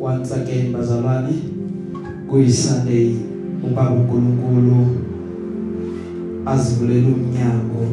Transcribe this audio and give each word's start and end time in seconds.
once 0.00 0.34
again 0.34 0.72
bazalwane 0.72 1.34
kuyisunday 2.30 3.14
ubaba 3.64 3.90
uNkulunkulu 3.90 4.86
azivulela 6.46 7.06
umnyango. 7.08 7.86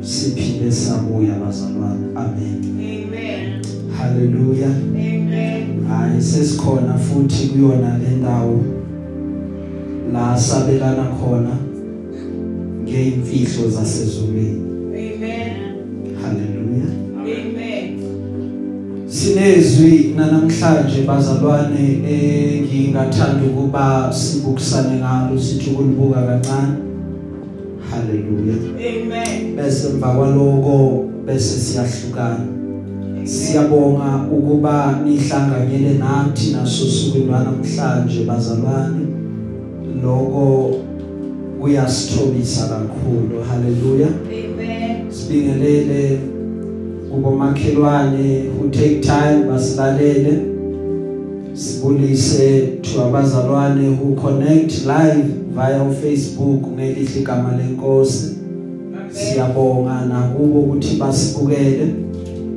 Siphinde 0.00 0.72
sabuya 0.72 1.34
bazalwane 1.34 2.06
amen. 2.16 2.60
Amen. 2.64 3.62
haleluya 3.98 4.68
Amen. 4.68 5.84
hayi 5.88 6.22
sesikhona 6.22 6.94
futhi 6.98 7.48
kuyona 7.48 7.98
le 7.98 8.16
ndawo 8.16 8.64
la 10.12 10.38
sabelana 10.38 11.04
khona 11.04 11.56
ngeimfihlo 12.84 13.70
zasezulwini. 13.70 14.67
Sinezwi 19.28 20.14
namhlanje 20.16 21.02
bazalwane 21.06 22.00
engingathanda 22.12 23.44
ukuba 23.44 24.12
sibukisane 24.12 24.96
ngalo 25.00 25.38
sithi 25.38 25.70
ukulibuka 25.70 26.22
kancane. 26.22 26.76
Haleluya. 27.90 28.54
Amen. 28.88 29.56
Bese 29.56 29.88
emva 29.88 30.08
kwaloko 30.14 31.04
bese 31.26 31.60
siyahlukana. 31.60 32.46
Siyabonga 33.24 34.24
ukuba 34.32 35.00
nihlanganyele 35.04 35.98
nathi 35.98 36.52
nasosuku 36.52 37.18
lwanamhlanje 37.18 38.24
bazalwane. 38.24 39.06
Lokho 40.02 40.74
kuyasithobisa 41.60 42.68
kakhulu. 42.68 43.44
Haleluya. 43.48 44.08
Amen. 44.08 45.12
Sibingelele 45.12 46.18
kubomakhelwane 47.10 48.44
who 48.58 48.68
take 48.70 49.00
time 49.00 49.44
basilalele 49.48 50.38
sibulise 51.54 52.66
to 52.82 53.04
abazalwane 53.04 53.88
who 53.96 54.14
connect 54.14 54.86
live 54.86 55.28
via 55.54 55.84
Facebook 56.02 56.62
ngelihle 56.74 57.20
igama 57.20 57.56
lenkosi. 57.56 58.34
Siyabonga 59.10 60.04
nakubo 60.04 60.60
ukuthi 60.60 60.96
basibukele 60.96 61.86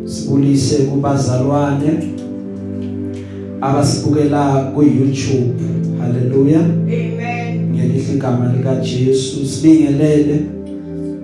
sibulise 0.06 0.76
kubazalwane 0.84 2.14
abasibukela 3.62 4.72
ku 4.76 4.84
YouTube 4.84 5.54
haleluya 6.02 6.60
Amen. 6.60 7.72
ngelihle 7.76 8.14
igama 8.14 8.54
lika 8.58 8.76
Jesu 8.76 9.46
sibingelele. 9.46 10.61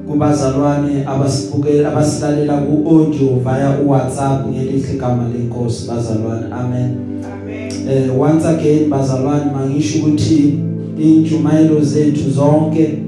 Kubazalwane 0.08 1.06
abasibukela 1.06 1.92
abasilalela 1.92 2.58
ku 2.58 2.74
audio 2.90 3.28
via 3.44 3.80
uWhatsApp 3.84 4.48
ngelihle 4.48 4.94
igama 4.94 5.30
lenkosi 5.34 5.88
bazalwane 5.88 6.46
amen 6.52 6.96
Amen. 7.34 7.72
eh 7.90 8.20
once 8.20 8.46
again 8.48 8.90
bazalwane 8.90 9.52
mangisho 9.52 10.00
ukuthi 10.00 10.60
injumayelo 11.00 11.82
zethu 11.82 12.30
zonke 12.30 13.00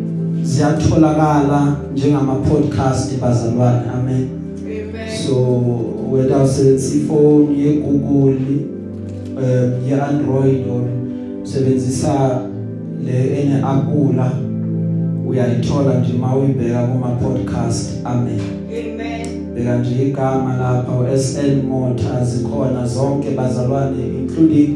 ziyatholakala 0.43 1.75
njengama 1.93 2.35
podcast 2.35 3.19
bazalwane 3.21 3.81
amen 3.95 4.27
Amen. 4.65 5.17
so 5.27 5.35
whether 6.11 6.43
usebenzisa 6.43 6.97
ifone 6.97 7.57
ye 7.57 7.73
Google 7.73 8.39
um 9.37 9.89
ye 9.89 10.01
Android 10.01 10.67
or 10.67 10.81
usebenzisa 11.43 12.41
le 13.05 13.41
ene 13.41 13.61
Apple 13.63 14.48
uyayithola 15.29 15.99
nje 15.99 16.13
mawuyibheka 16.13 16.83
kuma 16.87 17.07
podcast 17.07 17.89
amen 18.03 18.39
Amen. 18.69 19.27
beka 19.55 19.77
nje 19.79 20.07
igama 20.07 20.57
lapha 20.57 21.17
SL 21.17 21.63
Motors 21.69 22.43
khona 22.43 22.87
zonke 22.87 23.29
bazalwane 23.31 23.97
including 24.19 24.69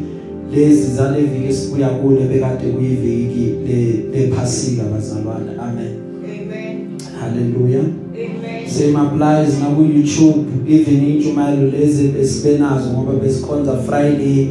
lezi 0.55 0.91
zaleviki 0.95 1.47
esibuya 1.47 1.89
kule 1.89 2.19
bekade 2.27 2.65
kuyiviki 2.71 3.53
le 3.67 3.95
lephasika 4.19 4.83
bazalwane 4.83 5.51
amen 5.61 5.93
Amen. 6.23 6.77
haleluya 7.19 7.79
Amen. 7.79 8.67
same 8.69 8.97
applies 8.97 9.59
na 9.59 9.65
ku 9.65 9.81
YouTube 9.81 10.45
even 10.69 11.03
injumayelo 11.09 11.69
lezi 11.71 12.13
esibenazo 12.21 12.89
ngoba 12.93 13.13
besikhonza 13.13 13.77
Friday 13.77 14.47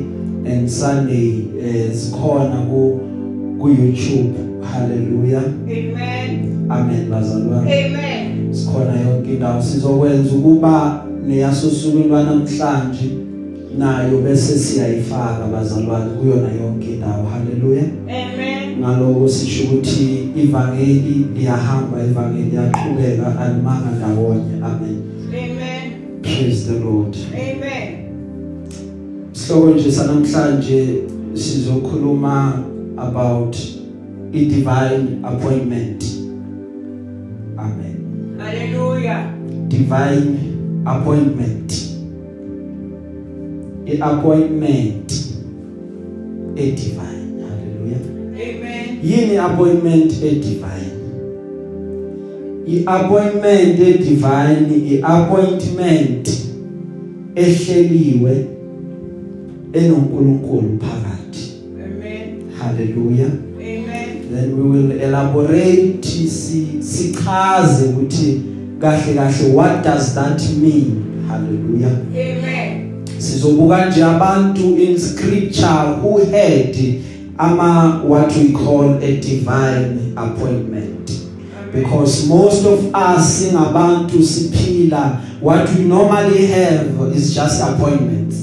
and 0.53 0.69
Sunday 0.69 1.33
eh 1.65 1.93
sikhona 1.95 2.57
ku 2.71 3.01
ku 3.59 3.69
YouTube 3.69 4.35
haleluya 4.73 5.43
Amen. 5.67 6.67
amen 6.69 7.11
bazalwane 7.11 7.85
Amen. 7.85 8.55
sikhona 8.55 9.01
yonke 9.01 9.35
indawo 9.35 9.63
sizokwenza 9.63 10.35
ukuba 10.35 11.05
neyasosukwini 11.27 12.09
lwanamhlanje 12.09 13.11
nayo 13.79 14.19
bese 14.19 14.59
siyayifaka 14.59 15.47
bazalwane 15.53 16.11
kuyona 16.11 16.49
yonke 16.63 16.95
indawo 16.95 17.27
haleluya 17.27 17.83
Amen. 18.09 18.79
ngaloko 18.81 19.29
sisho 19.29 19.65
ukuthi 19.65 20.29
ivangeli 20.37 21.27
liyahamba 21.37 22.05
ivangeli 22.05 22.51
liyaqhubeka 22.51 23.41
alimanga 23.41 23.91
ndawonye 23.97 24.55
amen 24.63 24.97
Amen. 25.29 25.93
praise 26.23 26.73
the 26.73 26.79
lord 26.85 27.17
Amen. 27.35 27.89
sihloko 29.33 29.71
nje 29.71 29.93
sanamhlanje 29.93 31.03
sizokhuluma 31.35 32.63
about 32.97 33.57
i 34.35 34.45
divine 34.47 35.21
appointment. 35.25 36.03
Amen. 37.59 38.37
Hallelujah. 38.39 39.35
divine 39.69 40.83
appointment. 40.87 41.73
Iappointment 43.87 45.13
e 46.57 46.71
divine. 46.73 47.43
Haleluya 47.49 47.99
Amen. 48.35 48.99
yini 49.03 49.37
appointment 49.37 50.13
e 50.23 50.31
divine. 50.31 50.93
Iappointment 52.67 53.79
e 53.81 53.99
divine 53.99 54.75
iappointment 54.93 56.29
ehleliwe 57.35 58.47
enonkulunkulu 59.73 60.79
phakathi. 60.81 61.53
Amen. 61.85 62.43
haleluya 62.59 63.27
Amen. 63.27 63.52
Then 64.33 64.55
we 64.55 64.63
will 64.63 65.03
elaborate 65.03 66.03
si 66.29 66.67
sichaze 66.81 67.85
ukuthi 67.85 68.41
kahle 68.81 69.15
kahle 69.15 69.55
what 69.55 69.85
does 69.85 70.15
that 70.15 70.41
mean? 70.61 71.05
Hallelujah. 71.29 71.97
Amen. 72.15 72.83
sizobuka 73.23 73.87
nje 73.87 74.05
abantu 74.05 74.77
in 74.77 74.99
scripture 74.99 75.97
who 76.03 76.19
had 76.19 76.77
ama 77.39 78.03
what 78.05 78.37
we 78.37 78.53
call 78.53 78.99
a 79.03 79.17
divine 79.21 80.13
appointment. 80.17 81.11
Because 81.73 82.27
most 82.27 82.67
of 82.67 82.95
us 82.95 83.39
singabantu 83.39 84.23
siphila 84.23 85.21
what 85.41 85.69
we 85.75 85.85
normally 85.85 86.47
have 86.47 87.17
is 87.17 87.35
just 87.35 87.63
appointments. 87.63 88.37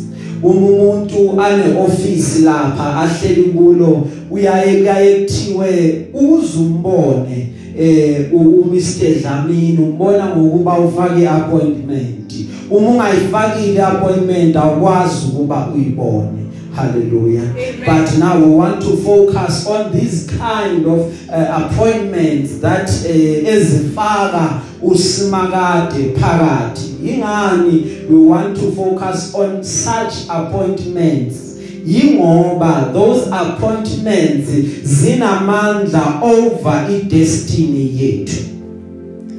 Uma 0.43 0.67
umuntu 0.67 1.41
ane 1.41 1.79
office 1.79 2.39
lapha 2.39 2.95
ahleli 2.95 3.43
kulo 3.43 4.07
uyaye 4.31 4.75
kuyaye 4.77 5.15
kuthiwe 5.15 6.05
uzumbone 6.13 7.47
eh 7.79 8.33
uMr 8.33 9.19
Dlamini 9.21 9.77
umbona 9.77 10.35
ngokuba 10.35 10.79
ufake 10.79 11.29
appointment 11.29 12.33
uma 12.69 12.89
ungayifakile 12.89 13.83
appointment 13.83 14.55
awukwazi 14.55 15.25
ukuba 15.27 15.67
uyibone. 15.75 16.39
Hallelujah. 16.75 17.43
Amen. 17.43 17.83
but 17.85 18.17
now 18.19 18.37
we 18.39 18.45
want 18.45 18.81
to 18.81 18.95
focus 18.97 19.65
on 19.67 19.91
this 19.91 20.29
kind 20.37 20.85
of 20.85 21.29
uh, 21.29 21.65
appointments 21.65 22.59
that 22.61 22.87
uh, 22.89 23.49
ezifaka 23.49 24.61
usimakade 24.81 26.15
phakathi. 26.19 26.89
Ingani 27.03 28.05
we 28.09 28.17
want 28.17 28.55
to 28.59 28.71
focus 28.71 29.33
on 29.35 29.63
such 29.63 30.13
appointments 30.29 31.48
yingoba 31.85 32.91
those 32.93 33.27
appointments 33.27 34.49
zinamandla 34.83 36.21
over 36.21 36.87
idestiny 36.89 37.89
yethu 37.89 38.43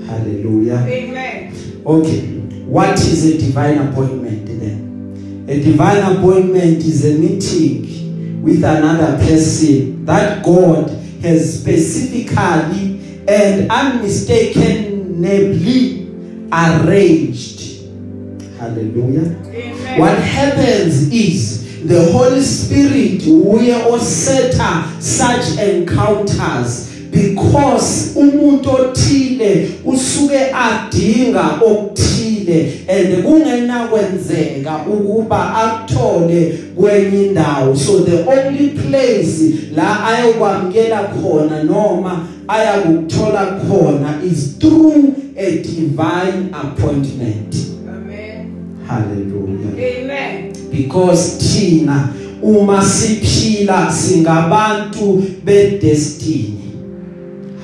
hallelujah 0.07 0.87
Amen. 0.89 1.53
Okay, 1.87 2.21
what 2.67 2.99
is 3.01 3.25
a 3.25 3.39
divine 3.39 3.79
appointment 3.79 4.47
then? 4.47 5.47
A 5.49 5.61
divine 5.61 6.03
appointment 6.17 6.79
is 6.79 7.05
a 7.07 7.15
meeting 7.19 8.43
with 8.43 8.63
another 8.63 9.17
person 9.19 10.05
that 10.05 10.45
God 10.45 10.91
has 11.23 11.61
specifically 11.61 13.01
and 13.27 13.71
unmistakably 13.71 16.07
arranged. 16.53 17.81
Hallelujah. 18.59 19.37
Amen. 19.47 19.99
What 19.99 20.19
happens 20.19 21.11
is 21.13 21.60
the 21.87 22.13
Holy 22.13 22.43
Spirit 22.43 23.23
uye 23.27 23.75
osetha 23.91 24.85
such 24.99 25.59
encounters 25.59 26.91
because 27.11 28.13
umuntu 28.17 28.71
othile 28.71 29.71
usuke 29.85 30.39
adinga 30.55 31.61
okuthile 31.67 32.73
and 32.89 33.25
kungena 33.25 33.89
kwenzeka 33.89 34.77
ukuba 34.87 35.55
akuthole 35.55 36.59
kwenye 36.77 37.27
indawo 37.27 37.77
so 37.77 38.01
the 38.01 38.17
only 38.17 38.69
place 38.69 39.55
la 39.75 40.05
ayokwamkela 40.05 41.03
khona 41.03 41.65
noma 41.65 42.27
ayakuthola 42.49 43.47
khona 43.47 44.23
is 44.33 44.59
through 44.59 45.05
a 45.37 45.51
divine 45.51 46.51
appointment 46.53 47.55
Amen. 47.89 48.53
hallelujah 48.89 49.73
Amen. 49.73 50.00
Because 50.83 51.39
thina 51.39 52.15
uma 52.43 52.83
siphila 52.83 53.93
singabantu 53.93 55.23
bedestiny. 55.45 56.55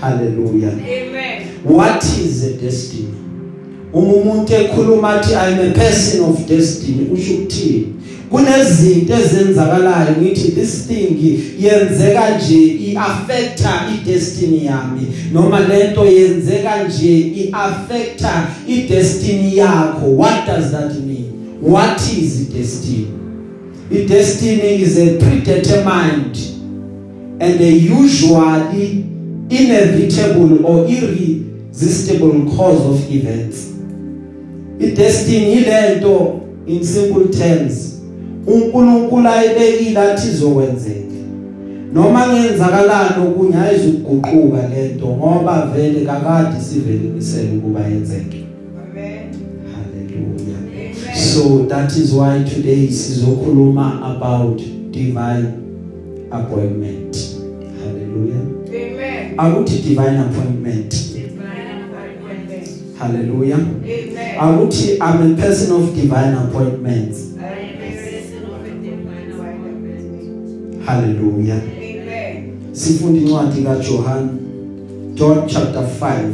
Hallelujah. 0.01 0.73
Amen. 0.73 1.47
what 1.65 2.05
is 2.05 2.45
a 2.45 2.53
destiny? 2.61 3.15
Uma 3.93 4.13
umuntu 4.13 4.55
ekhuluma 4.55 5.09
athi 5.09 5.35
i 5.35 5.53
am 5.53 5.71
a 5.71 5.73
person 5.73 6.21
of 6.21 6.47
destiny 6.47 7.09
usho 7.13 7.35
ukuthini? 7.35 7.93
Kunezinto 8.31 9.15
ezenzakalayo 9.15 10.17
ngithi 10.21 10.53
this 10.53 10.87
thing 10.87 11.17
yenzeka 11.61 12.39
nje 12.39 12.67
iaffecta 12.67 13.87
idestiny 13.95 14.65
yami 14.65 15.07
noma 15.33 15.61
lento 15.61 16.05
yenzeka 16.05 16.85
nje 16.85 17.19
iaffecta 17.21 18.47
idestiny 18.69 19.57
yakho. 19.57 20.07
What 20.17 20.47
does 20.47 20.71
that 20.71 20.95
mean? 21.07 21.16
What 21.61 22.01
is 22.01 22.49
destiny? 22.49 23.13
Idestiny 23.91 24.83
is 24.83 24.99
a 24.99 25.19
predetermined 25.19 26.37
and 27.41 27.61
a 27.61 27.71
usually 27.71 29.03
inevitable 29.49 30.67
or 30.67 30.87
irresistible 30.87 32.57
cause 32.57 32.85
of 32.87 33.11
events. 33.11 33.73
Idestiny 34.81 35.63
ilento 35.63 36.41
in 36.67 36.85
simple 36.85 37.29
terms. 37.29 37.93
uNkulunkulu 38.47 39.29
ayibekile 39.29 40.01
athi 40.01 40.29
izokwenzeka 40.29 41.07
noma 41.93 42.27
ngenzakalani 42.29 43.27
okunye 43.29 43.57
ayizuguquka 43.57 44.69
lento 44.69 45.07
ngoba 45.07 45.67
vele 45.77 46.01
kakade 46.07 46.61
sivelimisele 46.61 47.57
ukuba 47.59 47.81
yenzeke. 47.81 48.46
So 51.37 51.67
that 51.67 51.93
is 51.97 52.13
why 52.15 52.43
today 52.45 52.89
sizokhuluma 52.89 54.17
about 54.17 54.57
divine 54.91 55.47
appointment 56.33 57.17
hallelujah 57.85 58.41
Amen. 58.73 59.35
akuthi 59.37 59.79
divine 59.83 60.17
appointment 60.17 60.91
Divine 61.13 61.85
appointment. 61.85 62.69
hallelujah 62.99 63.57
Amen. 63.59 64.39
akuthi 64.41 64.93
i'm 65.01 65.33
a 65.33 65.37
person 65.37 65.73
of 65.77 65.95
divine 65.95 66.35
appointments 66.35 67.19
I 67.39 67.45
am 67.45 67.83
a 67.83 67.93
person 67.93 68.45
of 68.45 68.65
a 68.65 68.71
divine 68.81 69.31
appointment. 69.33 70.87
hallelujah 70.87 71.61
Amen. 71.61 72.53
sifunda 72.73 73.21
incwadi 73.21 73.63
kaJohn 73.63 74.29
John 75.15 75.47
chapter 75.47 75.83
5 75.83 76.33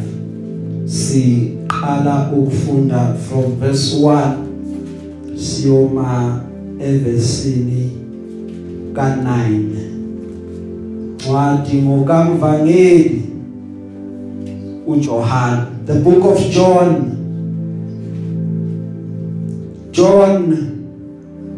siqala 0.87 2.31
ukufunda 2.37 3.15
from 3.29 3.57
verse 3.61 3.97
1 3.97 4.42
siyoma 5.63 6.41
evesini 6.81 7.91
ka9 8.95 9.33
Ncwadi 11.15 11.77
ngokamvangeli 11.83 13.23
uJohn 14.87 15.57
the 15.87 15.95
book 15.95 16.25
of 16.25 16.39
John. 16.51 17.19
John 19.93 20.43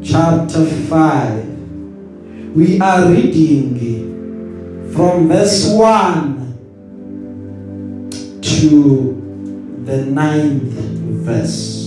chapter 0.02 0.64
5 0.64 2.56
we 2.56 2.78
are 2.80 3.08
reading 3.08 3.80
from 4.92 5.28
verse 5.28 5.66
1 5.72 6.52
to 8.42 9.80
the 9.86 10.04
ninth 10.04 10.74
verse. 11.24 11.83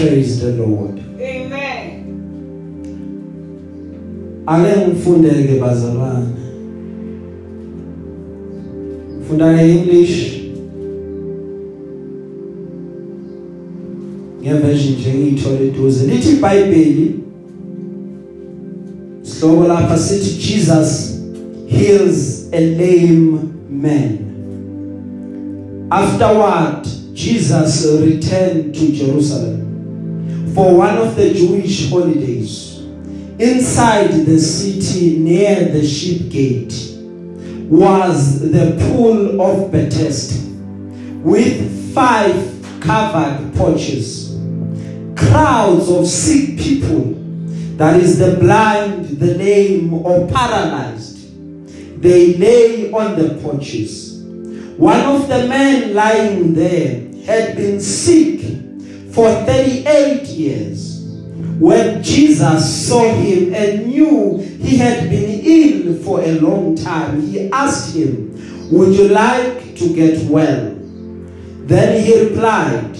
Praise 0.00 0.40
the 0.40 0.52
Lord. 0.52 0.98
Amen. 1.20 2.04
Ake 4.46 4.86
ngifundeke 4.86 5.60
bazalwane. 5.60 6.26
Funda 9.28 9.62
English. 9.62 10.40
Ngeversion 14.42 14.94
nje 14.94 15.14
ngiyithole 15.14 15.66
eduze. 15.66 16.06
Lithi 16.06 16.30
iBhayibheli 16.30 17.14
Sihloko 19.22 19.68
lapha 19.68 19.98
sithi 19.98 20.52
Jesus 20.52 21.20
heals 21.66 22.48
a 22.52 22.60
lame 22.60 23.38
man. 23.70 24.18
Afterward, 25.90 26.86
Jesus 27.14 27.86
returned 27.86 28.74
to 28.74 28.86
Jerusalem 28.92 29.69
for 30.54 30.76
one 30.76 30.98
of 30.98 31.16
the 31.16 31.32
Jewish 31.32 31.90
holidays. 31.90 32.78
Inside 33.38 34.26
the 34.26 34.38
city 34.38 35.18
near 35.18 35.66
the 35.66 35.86
sheep 35.86 36.30
gate 36.30 36.74
was 37.70 38.40
the 38.50 38.76
pool 38.80 39.40
of 39.40 39.70
Bethesda 39.70 40.50
with 41.22 41.94
five 41.94 42.34
covered 42.80 43.54
porches. 43.54 44.36
Crowds 45.16 45.88
of 45.90 46.06
sick 46.06 46.58
people 46.58 47.14
that 47.76 48.00
is 48.00 48.18
the 48.18 48.36
blind, 48.36 49.06
the 49.20 49.34
lame, 49.36 49.94
or 49.94 50.26
paralyzed. 50.28 51.16
They 52.02 52.34
lay 52.34 52.90
on 52.92 53.16
the 53.18 53.40
porches. 53.42 54.22
One 54.76 55.00
of 55.00 55.28
the 55.28 55.46
men 55.46 55.94
lying 55.94 56.54
there 56.54 57.06
had 57.24 57.56
been 57.56 57.80
sick 57.80 58.39
for 59.12 59.28
38 59.44 60.22
years. 60.28 61.00
When 61.58 62.02
Jesus 62.02 62.88
saw 62.88 63.12
him 63.12 63.54
and 63.54 63.86
knew 63.88 64.38
he 64.38 64.78
had 64.78 65.10
been 65.10 65.40
ill 65.44 66.02
for 66.02 66.20
a 66.20 66.32
long 66.40 66.74
time, 66.74 67.20
he 67.20 67.50
asked 67.50 67.94
him, 67.94 68.70
Would 68.70 68.94
you 68.94 69.08
like 69.08 69.76
to 69.76 69.94
get 69.94 70.28
well? 70.30 70.74
Then 71.66 72.02
he 72.02 72.28
replied, 72.28 72.98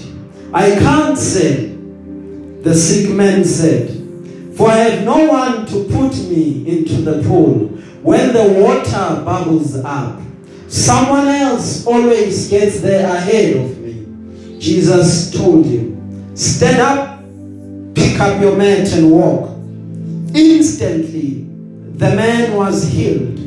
I 0.52 0.70
can't 0.78 1.16
say. 1.16 1.68
The 2.62 2.74
sick 2.74 3.10
man 3.14 3.42
said, 3.44 3.88
For 4.54 4.68
I 4.68 4.76
have 4.76 5.04
no 5.06 5.24
one 5.24 5.64
to 5.66 5.84
put 5.84 6.14
me 6.28 6.68
into 6.68 7.00
the 7.00 7.22
pool 7.26 7.68
when 8.02 8.34
the 8.34 8.60
water 8.60 9.24
bubbles 9.24 9.76
up. 9.76 10.20
Someone 10.68 11.26
else 11.26 11.86
always 11.86 12.50
gets 12.50 12.80
there 12.80 13.06
ahead 13.08 13.56
of 13.56 13.78
me. 13.78 14.58
Jesus 14.58 15.32
told 15.32 15.64
him, 15.64 15.99
Stand 16.40 16.80
up, 16.80 17.22
pick 17.94 18.18
up 18.18 18.40
your 18.40 18.56
mat, 18.56 18.90
and 18.94 19.10
walk. 19.10 19.50
Instantly, 20.34 21.44
the 21.98 22.16
man 22.16 22.56
was 22.56 22.88
healed. 22.88 23.38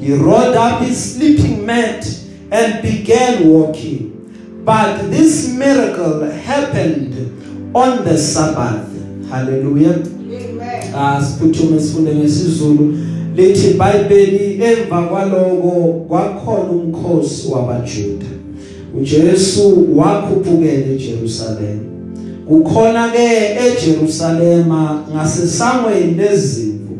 He 0.00 0.14
rolled 0.14 0.56
up 0.56 0.80
his 0.80 1.14
sleeping 1.14 1.66
mat 1.66 2.06
and 2.50 2.80
began 2.80 3.46
walking. 3.50 4.62
But 4.64 5.10
this 5.10 5.52
miracle 5.52 6.22
happened 6.30 7.76
on 7.76 8.04
the 8.04 8.16
Sabbath. 8.16 8.88
Hallelujah. 9.28 9.98
Amen. 9.98 10.94
asiphuthume 10.94 11.80
sifunde 11.80 12.14
ngesizulu 12.14 12.98
lithi 13.36 13.70
iBhayibheli 13.70 14.62
emva 14.64 15.02
kwaloko 15.02 16.04
kwakhona 16.08 16.70
umkhosi 16.70 17.48
wabaJuda 17.48 18.26
uJesu 18.94 19.98
wakhuphukela 19.98 20.86
eJerusalem 20.86 21.97
kukhona 22.48 23.08
ke 23.08 23.56
eJerusalema 23.66 25.02
ngasesangweni 25.14 26.14
lezimvu 26.14 26.96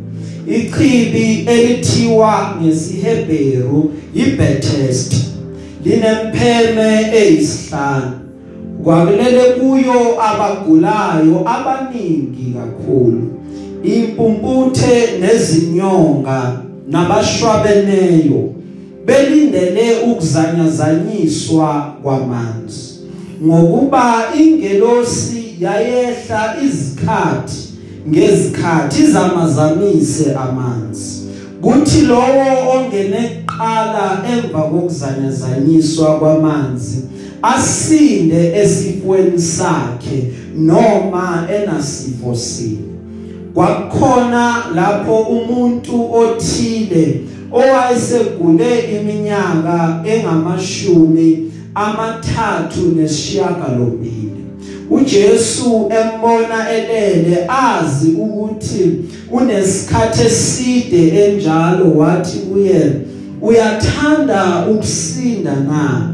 ichibi 0.47 1.45
elithiwa 1.47 2.57
ngesiHebheru 2.63 3.93
iBethesda 4.15 5.17
linempheme 5.85 7.11
eyisihlanu. 7.13 8.13
Kwakulele 8.85 9.43
kuyo 9.43 10.23
abagulayo 10.23 11.49
abaningi 11.49 12.55
kakhulu 12.57 13.23
impumputhe 13.83 15.09
nezinyonga 15.21 16.61
nabashwabeneyo 16.91 18.49
belindele 19.07 20.01
ukuzanyazanyiswa 20.11 21.95
kwamanzi. 22.03 22.89
Ngokuba 23.45 24.25
ingelosi 24.41 25.38
yayehla 25.61 26.57
izikhathi 26.65 27.69
ngezikhathi 28.09 29.07
zamazamise 29.07 30.35
amanzi. 30.35 31.19
Kuthi 31.63 32.01
lowo 32.01 32.71
ongene 32.75 33.45
kuqala 33.47 34.23
emva 34.33 34.63
kokuzanyazanyiswa 34.63 36.19
kwamanzi 36.19 36.99
asinde 37.43 38.53
esifweni 38.61 39.39
sakhe 39.39 40.33
noma 40.57 41.49
enasifo 41.57 42.35
sini 42.35 42.89
kwakukhona 43.55 44.65
lapho 44.75 45.17
umuntu 45.21 46.15
othile 46.15 47.21
owayesegule 47.53 48.79
iminyaka 48.97 50.03
engamashumi 50.05 51.53
amathathu 51.75 52.81
nesishiyagalombili 52.97 54.28
uJesu 54.91 55.91
embona 55.91 56.71
elele 56.71 57.47
azi 57.49 58.11
ukuthi 58.11 58.95
unesikhathe 59.33 60.25
eside 60.27 61.09
enjalo 61.09 61.95
wathi 61.97 62.39
kuye 62.39 62.93
uyathanda 63.43 64.67
ukusinda 64.71 65.57
na? 65.57 66.11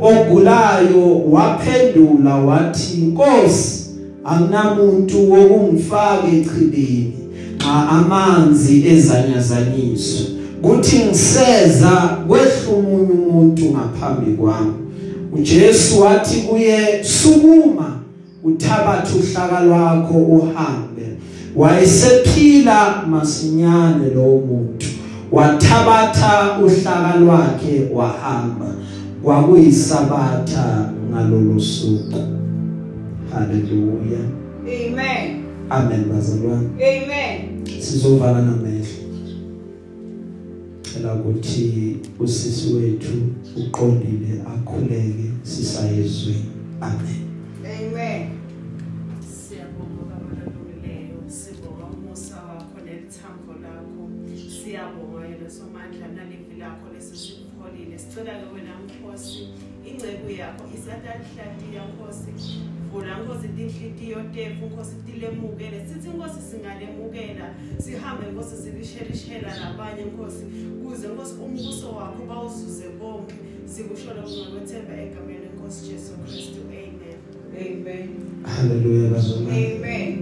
Ogulayo 0.00 1.22
waphendula 1.30 2.36
wathi 2.36 2.96
Nkosi 2.96 3.86
akunamuntu 4.24 5.32
wokungifaka 5.32 6.26
echibini 6.26 7.12
xa 7.58 7.88
amanzi 7.88 8.88
ezanyazanyiswa. 8.88 10.26
Kuthi 10.62 10.98
ngiseza 10.98 12.18
kwehlumunya 12.28 13.12
umuntu 13.12 13.64
ngaphambi 13.64 14.32
kwami. 14.32 14.72
uJesu 15.32 16.00
wathi 16.00 16.40
kuye 16.40 17.04
sukuma. 17.04 17.97
Uthabatha 18.44 19.14
uhlaka 19.14 19.60
lwakho 19.60 20.18
uhambe. 20.18 21.16
Wayesephila 21.56 23.06
masinyane 23.06 24.10
lo 24.14 24.22
muntu. 24.22 24.86
Wathabatha 25.32 26.58
uhlaka 26.62 27.16
lwakhe 27.16 27.88
wahamba. 27.94 28.74
Kwakuyisabatha 29.22 30.92
ngalolu 31.10 31.60
suku. 31.60 32.18
Haleluya 33.32 34.18
Amen. 34.62 35.44
amen 35.70 36.04
bazalwane. 36.08 36.68
Amen. 36.76 37.64
sizovala 37.80 38.42
namehlo. 38.42 39.08
Ela 40.96 41.14
ukuthi 41.14 41.96
usisi 42.20 42.74
wethu 42.74 43.12
uqondile 43.56 44.42
akhuleke 44.54 45.30
sisayezweni 45.42 46.44
amen. 46.80 47.27
Amen. 47.68 48.30
Siyabonga 49.20 50.02
kabaluleleyo 50.10 51.20
sibonga 51.28 51.84
umusa 51.84 52.36
wakho 52.36 52.78
nelithambo 52.84 53.52
lakho. 53.62 54.02
Siyabonga 54.56 55.26
yena 55.28 55.50
somandla 55.50 56.08
nalivi 56.08 56.56
lakho 56.58 56.86
lesisipholile 56.94 57.98
sicela 57.98 58.32
ke 58.40 58.46
wena 58.54 58.72
Nkosi 58.84 59.48
ingceku 59.88 60.30
yakho 60.30 60.64
isatalihlatiya 60.76 61.82
Nkosi 61.90 62.30
vula 62.90 63.18
Nkosi 63.18 63.48
tinhlitiyo 63.48 64.22
tefu 64.34 64.66
Nkosi 64.66 64.96
tilemukele 65.06 65.86
sithi 65.88 66.08
Nkosi 66.08 66.40
singalemukela 66.50 67.54
sihambe 67.78 68.26
Nkosi 68.32 68.56
silishelishela 68.62 69.56
labanye 69.60 70.04
Nkosi 70.04 70.44
kuze 70.82 71.08
Nkosi 71.08 71.34
umbuso 71.44 71.92
wakho 71.92 72.22
bawuzuze 72.28 72.88
bonke 72.88 73.34
sikushola 73.66 74.22
ngokwethemba 74.22 74.94
egameni 75.02 75.38
lenkosi 75.38 75.86
Jesu 75.88 76.12
Kristu. 76.24 76.60
Amen 77.56 77.78
Amen. 77.86 78.08
haleluya 78.42 79.10
bazalwane 79.10 79.66
Amen. 79.76 80.18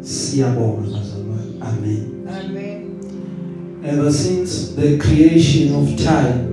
siyabonga 0.00 0.80
bazalwane 0.80 1.50
amen 1.60 2.02
Amen. 2.44 2.80
ever 3.84 4.12
since 4.12 4.74
the 4.76 4.96
creation 4.98 5.74
of 5.74 5.96
time 5.96 6.50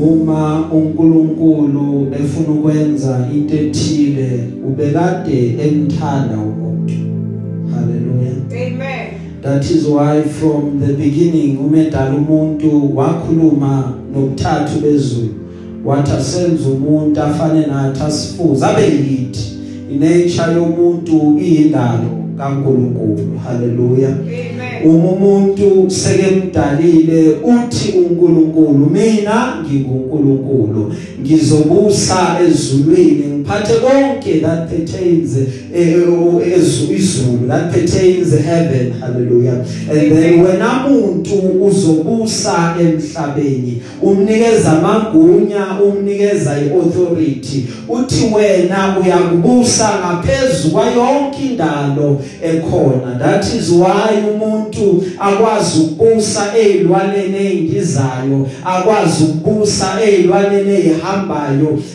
uma 0.00 0.70
uNkulunkulu 0.72 2.06
efuna 2.20 2.48
ukwenza 2.48 3.28
into 3.34 3.54
ethile 3.56 4.40
ubekade 4.68 5.48
emthanda 5.48 6.38
umuntu 6.38 6.94
haleluya 7.74 8.32
Amen. 8.50 9.06
that 9.42 9.70
is 9.70 9.84
why 9.86 10.22
from 10.22 10.80
the 10.80 10.92
beginning 10.92 11.58
umedala 11.58 12.14
umuntu 12.14 12.96
wakhuluma 12.96 13.92
nokuthathu 14.14 14.80
bezulu 14.80 15.34
wathi 15.84 16.12
asenze 16.12 16.68
umuntu 16.68 17.20
afane 17.20 17.66
nathi 17.66 18.02
asifuze 18.02 18.66
abe 18.66 18.82
yithi. 18.82 19.44
Inature 19.92 20.54
yomuntu 20.54 21.38
iyindalo 21.40 22.10
kaNkulunkulu. 22.38 23.38
Haleluya 23.44 24.08
Amen. 24.08 24.54
uma 24.84 25.10
umuntu 25.10 25.90
sekemdalile 25.90 27.36
uthi 27.42 27.98
uNkulunkulu 27.98 28.90
mina 28.92 29.64
nginguNkulunkulu. 29.64 30.92
Ngizobusa 31.24 32.38
ezulwini 32.48 33.26
ngiphathe 33.26 33.74
konke 33.74 34.40
that 34.40 34.68
pertains 34.68 35.36
ezulu 35.74 37.48
that 37.48 37.72
pertains 37.72 38.30
heaven 38.30 38.92
hallelujah. 39.00 39.64
And 39.90 40.12
then 40.12 40.44
wena 40.44 40.86
umuntu 40.86 41.64
uzobusa 41.64 42.74
emhlabeni 42.80 43.82
umnikeza 44.02 44.72
amagunya 44.72 45.66
umnikeza 45.84 46.60
iauthority. 46.60 47.66
Uthi 47.88 48.34
wena 48.34 48.96
uyakubusa 49.00 49.90
ngaphezulu 50.00 50.74
kwayonke 50.74 51.46
indalo 51.50 52.20
ekhona. 52.42 53.18
That 53.18 53.44
is 53.54 53.70
why 53.70 54.30
umuntu 54.34 55.04
akwazi 55.18 55.80
ukubusa 55.80 56.58
ezilwaneni 56.58 57.36
ezindizayo 57.36 58.48
akwazi 58.64 59.24
ukubusa 59.24 59.86
ezilwaneni 60.02 60.74
ezihambayo 60.74 61.13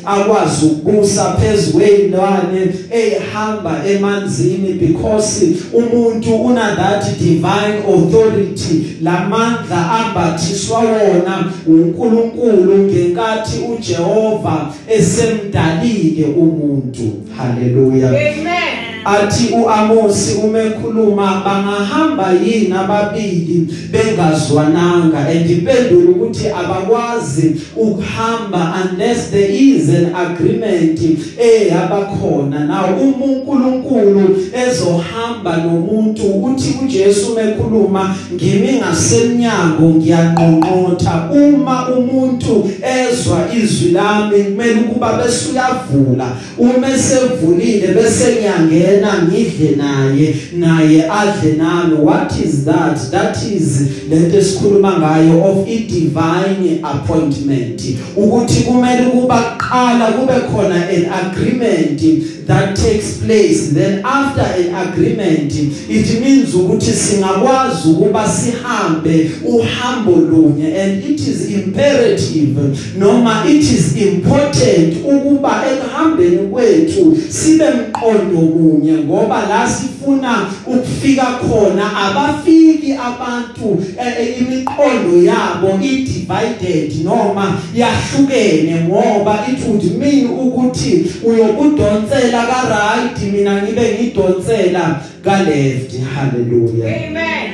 akwazi 0.05 0.65
ukubusa 0.65 1.33
phezulu 1.33 1.79
kwezilwane 1.79 2.73
ezihamba 2.91 3.81
emanzini 3.87 4.73
because 4.73 5.47
umuntu 5.73 6.35
una 6.35 6.75
that 6.75 7.17
divine 7.19 7.79
authority. 7.87 8.97
Lamandla 9.01 9.91
ambathiswa 9.91 10.79
wona 10.79 11.51
uNkulunkulu 11.67 12.77
ngenkathi 12.77 13.59
uJehova 13.73 14.73
esemdalile 14.87 16.25
umuntu. 16.25 17.11
Haleluya 17.37 18.07
Amen. 18.09 18.68
Athi 19.09 19.53
uAmosi 19.53 20.37
umekhuluma 20.43 21.41
bangahamba 21.45 22.31
yini 22.31 22.73
ababili 22.73 23.67
bengazwananga? 23.91 25.19
Andipendula 25.27 26.11
ukuthi 26.11 26.47
abakwazi 26.47 27.55
ukuhamba 27.75 28.73
unless 28.83 29.31
there 29.31 29.49
is 29.49 29.89
an 29.89 30.15
agreement 30.15 30.99
eyabakhona 31.37 32.59
na 32.59 32.85
uNkulunkulu 32.87 34.37
ezohamba 34.67 35.57
nomuntu 35.57 36.23
uthi 36.43 36.75
uJesu 36.83 37.33
mekhuluma 37.35 38.15
ngimi 38.33 38.73
ngasemnyango 38.73 39.89
ngiyanqonqotha 39.89 41.29
uma 41.31 41.89
umuntu 41.89 42.71
ezwa 42.81 43.39
izwi 43.63 43.91
lami 43.91 44.43
kumele 44.43 44.79
ukuba 44.79 45.13
bese 45.13 45.49
uyavula 45.51 46.27
uma 46.57 46.97
sevulile 46.97 47.87
bese 47.87 48.35
ngiyangena 48.35 48.98
ngena 48.99 49.23
ngidle 49.23 49.75
naye 49.75 50.35
naye 50.53 51.09
adle 51.09 51.53
nami 51.57 51.95
what 51.95 52.31
is 52.39 52.65
that? 52.65 52.97
That 53.11 53.43
is 53.43 54.03
lento 54.09 54.37
esikhuluma 54.37 54.99
ngayo 54.99 55.43
of 55.43 55.67
i 55.67 55.77
divine 55.87 56.79
appointment. 56.83 57.81
Ukuthi 58.15 58.63
kumele 58.63 59.11
kuba 59.11 59.57
qala 59.57 60.11
kube 60.11 60.39
khona 60.51 60.89
an 60.89 61.05
agreement 61.05 62.01
that 62.49 62.75
takes 62.75 63.19
place 63.19 63.73
then 63.73 64.01
after 64.03 64.41
an 64.41 64.73
agreement 64.73 65.53
it 65.87 66.21
means 66.21 66.55
ukuthi 66.55 66.91
singakwazi 66.91 67.89
ukuba 67.89 68.29
sihambe 68.29 69.31
uhambo 69.45 70.11
lunye. 70.11 70.81
And 70.81 71.03
it 71.03 71.19
is 71.19 71.51
imperative 71.51 72.57
noma 72.97 73.43
it 73.45 73.61
is 73.61 73.97
important 73.97 74.97
ukuba 75.05 75.63
ekuhambeni 75.71 76.37
kwethu 76.37 77.17
sibe 77.29 77.65
mqondo 77.69 78.41
munye 78.41 78.93
ngoba 78.93 79.47
la 79.47 79.69
sifuna 80.09 80.45
ukufika 80.67 81.25
khona 81.25 81.97
abafiki 81.97 82.93
abantu 82.93 83.83
eh, 83.99 84.41
imiqondo 84.41 85.23
yabo 85.23 85.79
i 85.81 85.97
divided 85.97 87.05
noma 87.05 87.57
yahlukene 87.75 88.75
ngoba 88.87 89.47
it 89.51 89.67
would 89.67 89.97
mean 89.99 90.27
ukuthi 90.27 91.05
uyokudonsela 91.25 92.47
ka 92.47 92.69
right 92.69 93.33
mina 93.33 93.63
ngibe 93.63 93.97
ngidonsela 93.99 95.01
ka 95.23 95.43
left 95.43 95.93
hallelujah 96.15 96.95
Amen. 97.07 97.49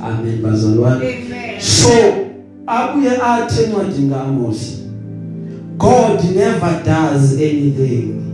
amen 0.00 0.42
bazalwane 0.42 1.06
Amen. 1.06 1.60
so 1.60 1.90
abuye 2.66 3.10
athi 3.10 3.62
encwadini 3.62 4.10
kaAmos 4.10 4.76
God 5.78 6.24
never 6.36 6.82
does 6.84 7.32
anything 7.32 8.29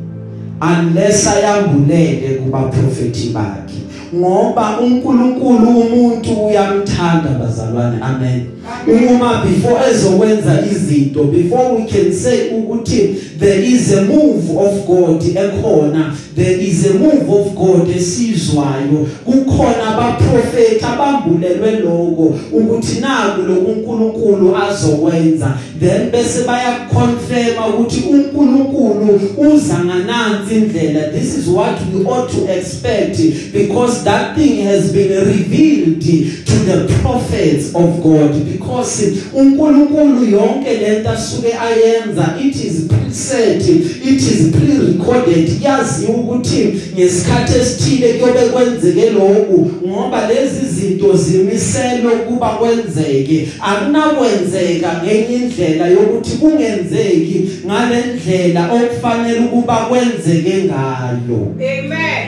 unless 0.61 1.27
ayambulele 1.27 2.29
kuba 2.29 2.63
prophet 2.63 3.33
bakhe. 3.33 3.75
Ngoba 4.17 4.81
uNkulunkulu 4.81 5.81
umuntu 5.81 6.47
uyamthanda 6.47 7.31
bazalwane. 7.41 7.97
Amen. 8.03 8.47
Uma 8.87 9.45
before 9.45 9.91
ezokwenza 9.91 10.65
izinto 10.71 11.25
before 11.25 11.77
we 11.77 11.85
can 11.87 12.13
say 12.13 12.51
ukuthi 12.51 13.17
there 13.39 13.63
is 13.63 13.93
a 13.93 14.03
move 14.03 14.51
of 14.59 14.87
God 14.87 15.23
ekhona 15.23 16.15
there 16.35 16.61
is 16.61 16.87
a 16.87 16.95
move 16.95 17.31
of 17.31 17.55
God 17.55 17.89
esizwayo 17.97 19.07
kukhona 19.25 19.87
abaprofeti 19.87 20.85
abambulelwe 20.85 21.71
lokho 21.71 22.35
ukuthi 22.53 23.01
naku 23.01 23.43
lokuNkulunkulu 23.43 24.57
azokwenza. 24.57 25.59
Then 25.81 26.11
bese 26.11 26.45
baya 26.47 26.89
confirm 26.89 27.75
ukuthi 27.75 28.05
uNkulunkulu 28.11 29.21
uza 29.39 29.79
nganansi 29.85 30.55
indlela. 30.55 31.13
This 31.13 31.39
is 31.39 31.49
what 31.49 31.79
we 31.95 32.05
ought 32.05 32.31
to 32.31 32.59
expect 32.59 33.17
because 33.53 34.05
that 34.07 34.37
thing 34.37 34.63
has 34.63 34.93
been 34.93 35.27
revealed 35.27 36.01
to 36.01 36.55
the 36.65 36.87
prophets 37.03 37.75
of 37.75 38.01
God 38.03 38.33
because 38.53 39.03
uNkulunkulu 39.35 40.25
yonke 40.25 40.79
lento 40.79 41.11
asuke 41.11 41.53
ayenza 41.59 42.37
it 42.41 42.57
is 42.57 42.89
preset 42.89 43.69
it 43.69 44.23
is 44.23 44.53
pre-recorded. 44.57 45.63
Yazi 45.63 46.07
ukuthi 46.07 46.81
ngesikhathi 46.95 47.59
esithile 47.59 48.13
kuyobe 48.13 48.41
kwenzeke 48.41 49.11
lokhu 49.11 49.71
ngoba 49.87 50.29
lezi 50.29 50.67
zinto 50.67 51.17
zimiselwe 51.17 52.13
kuba 52.13 52.49
kwenzeke. 52.49 53.49
Akunakwenzeka 53.61 55.03
ngenye 55.05 55.37
indlela 55.37 55.87
yokuthi 55.87 56.37
kungenzeki 56.37 57.51
ngalendlela 57.67 58.73
okufanele 58.73 59.41
ukuba 59.41 59.77
kwenzeke 59.77 60.55
ngayo 60.65 61.55
Amen. 61.57 62.26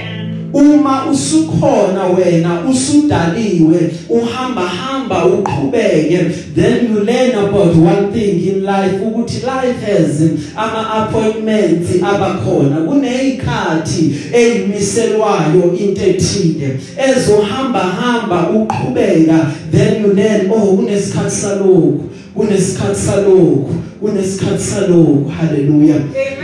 Uma 0.59 1.07
usukhona 1.11 2.05
wena 2.05 2.61
usudaliwe 2.71 3.91
uhamba 4.09 4.63
hamba 4.63 5.27
uqhubeke 5.27 6.19
then 6.55 6.89
you 6.91 7.01
learn 7.05 7.35
about 7.35 7.77
one 7.77 8.13
thing 8.13 8.49
in 8.49 8.65
life 8.65 9.05
ukuthi 9.07 9.37
life 9.37 9.81
has 9.87 10.21
ama 10.57 10.91
appointments 10.91 12.03
abakhona. 12.03 12.77
Kunezikhathi 12.77 14.15
eyimiselwayo 14.33 15.75
into 15.79 16.03
ethile. 16.03 16.79
Ezohamba 17.09 17.81
hamba 17.81 18.51
uqhubeka 18.51 19.53
then 19.71 20.03
you 20.03 20.13
learn 20.13 20.51
oh 20.51 20.77
kunesikhathi 20.77 21.31
salokhu 21.31 22.05
kunesikhathi 22.35 23.01
salokhu 23.01 23.75
kunesikhathi 24.01 24.63
salokhu. 24.63 25.33
Haleluya 25.39 25.97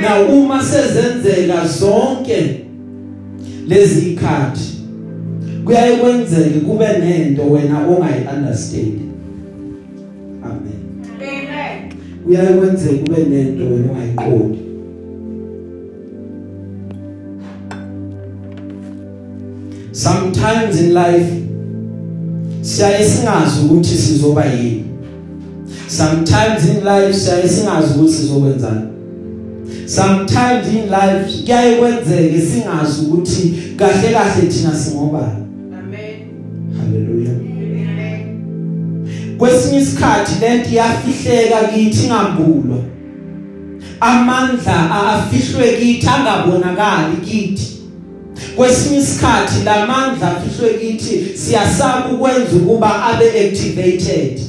now 0.03 0.39
uma 0.39 0.63
sezenzeka 0.63 1.67
zonke 1.67 2.64
lezi 3.69 4.11
ikhathi 4.11 4.75
kuyaye 5.65 5.97
kwenzeke 5.97 6.61
kube 6.61 6.87
nento 6.99 7.43
wena 7.43 7.79
ongayi 7.89 8.25
understand 8.37 9.01
amen. 10.43 10.81
Amen. 11.17 11.93
kuyaye 12.25 12.49
kwenzeke 12.49 12.95
kube 12.95 13.25
nento 13.25 13.65
wena 13.65 13.93
ongayiqondi. 13.93 14.59
Sometimes 19.93 20.81
in 20.81 20.95
life 20.95 21.33
siyaye 22.61 23.09
singazi 23.09 23.61
ukuthi 23.65 23.95
sizoba 23.97 24.45
yini. 24.45 24.85
Sometimes 25.89 26.69
in 26.69 26.85
life 26.85 27.13
siyaye 27.15 27.49
singazi 27.49 27.99
ukuthi 27.99 28.13
sizokwenzani 28.13 28.94
sometimes 29.95 30.69
in 30.69 30.91
life 30.91 31.43
kuyaye 31.45 31.77
kwenzeke 31.77 32.41
singazi 32.41 33.07
ukuthi 33.07 33.55
kahle 33.77 34.13
kahle 34.13 34.47
thina 34.49 34.75
singobani. 34.75 35.45
Amen. 35.79 36.15
haleluya 36.79 37.31
kwesinye 39.39 39.79
isikhathi 39.79 40.33
lento 40.41 40.71
iyafihleka 40.71 41.65
kithi 41.75 42.05
ingambulwa. 42.05 42.79
Amandla 44.01 44.91
afihlwe 44.91 45.73
kithi 45.73 46.07
angabonakali 46.09 47.17
kithi. 47.25 47.73
Kwesinye 48.57 48.99
isikhathi 48.99 49.65
lamandla 49.65 50.37
afihlwe 50.37 50.75
kithi 50.75 51.39
siyasaba 51.39 52.09
ukwenza 52.13 52.57
ukuba 52.57 53.05
abe 53.05 53.25
activated. 53.25 54.41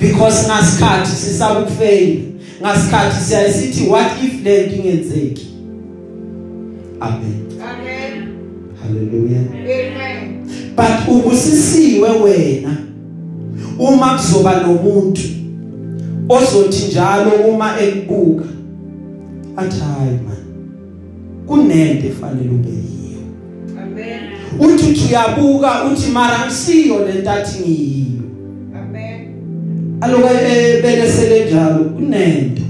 Because 0.00 0.46
ngasikhathi 0.46 1.10
sisaba 1.10 1.60
ukufail 1.60 2.31
ngasikhathi 2.62 3.24
siyasithi 3.24 3.88
what 3.88 4.06
if 4.24 4.44
lento 4.44 4.76
ingenzeki 4.76 5.46
amen 7.00 7.42
Amen. 7.70 8.28
haleluya 8.82 9.40
Amen. 9.40 10.46
but 10.76 11.14
ubusisiwe 11.14 12.10
wena 12.10 12.76
uma 13.78 14.18
kuzoba 14.18 14.60
nomuntu 14.60 15.22
ozothi 16.28 16.86
njalo 16.86 17.30
uma 17.30 17.80
ekubuka 17.80 18.44
athi 19.56 19.80
hayi 19.80 20.18
man 20.26 20.42
kunento 21.46 22.06
efanele 22.06 22.50
ube 22.50 22.68
yiyo 22.68 23.22
Amen. 23.82 24.20
uthi 24.60 24.90
uthi 24.90 25.04
uyabuka 25.08 25.84
uthi 25.84 26.10
mara 26.10 26.46
ngisiyo 26.46 27.06
lentathi 27.06 27.58
ngiyiyo 27.60 28.02
Amen. 28.06 28.21
Aloke 30.02 30.28
ebelesele 30.78 31.44
njalo. 31.44 31.84
Kunento 31.84 32.62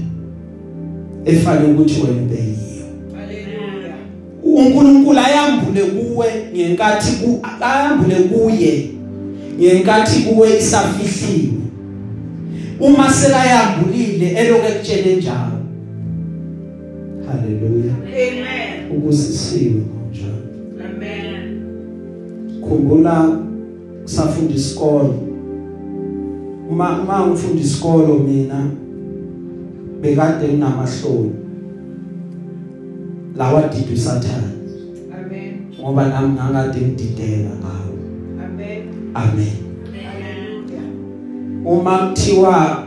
efanele 1.25 1.73
ukuthi 1.73 2.01
wena 2.01 2.21
ube 2.21 2.35
yiyo 2.35 2.85
Hallelujah. 3.15 3.95
uNkulunkulu 4.43 5.19
ayambule 5.19 5.81
kuwe 5.81 6.25
ngenkathi 6.55 7.11
ku 7.11 7.41
ayambule 7.61 8.15
kuye 8.15 8.89
ngenkathi 9.59 10.19
kuwe 10.21 10.57
isafihliwe. 10.57 11.53
Uma 12.79 13.09
sekayambulile 13.13 14.27
eloke 14.27 14.67
kutshele 14.71 15.15
njalo. 15.15 15.59
Haleluya 17.27 17.93
Amen. 17.93 18.97
ubusisiwe 18.97 19.81
njalo 20.11 20.43
Amen. 20.85 21.61
khumbula 22.61 23.37
safunda 24.05 24.53
isikolo 24.55 25.15
uma 26.73 27.01
uma 27.01 27.27
ngifunda 27.27 27.61
isikolo 27.61 28.19
mina 28.19 28.65
bekade 30.01 30.47
nginamahloni 30.47 31.31
lawa 33.37 33.61
didwe 33.69 33.97
sathana 33.97 34.49
Amen. 35.13 35.53
ngoba 35.81 36.07
nami 36.09 36.33
ngangade 36.33 36.81
ngidideka 36.81 37.49
ngawo 37.61 37.93
Amen. 38.45 38.81
amen 39.13 39.53
Hallelujah. 39.93 40.85
uma 41.65 41.97
kuthiwa 41.97 42.83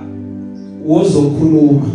wozokhuluma 0.86 1.86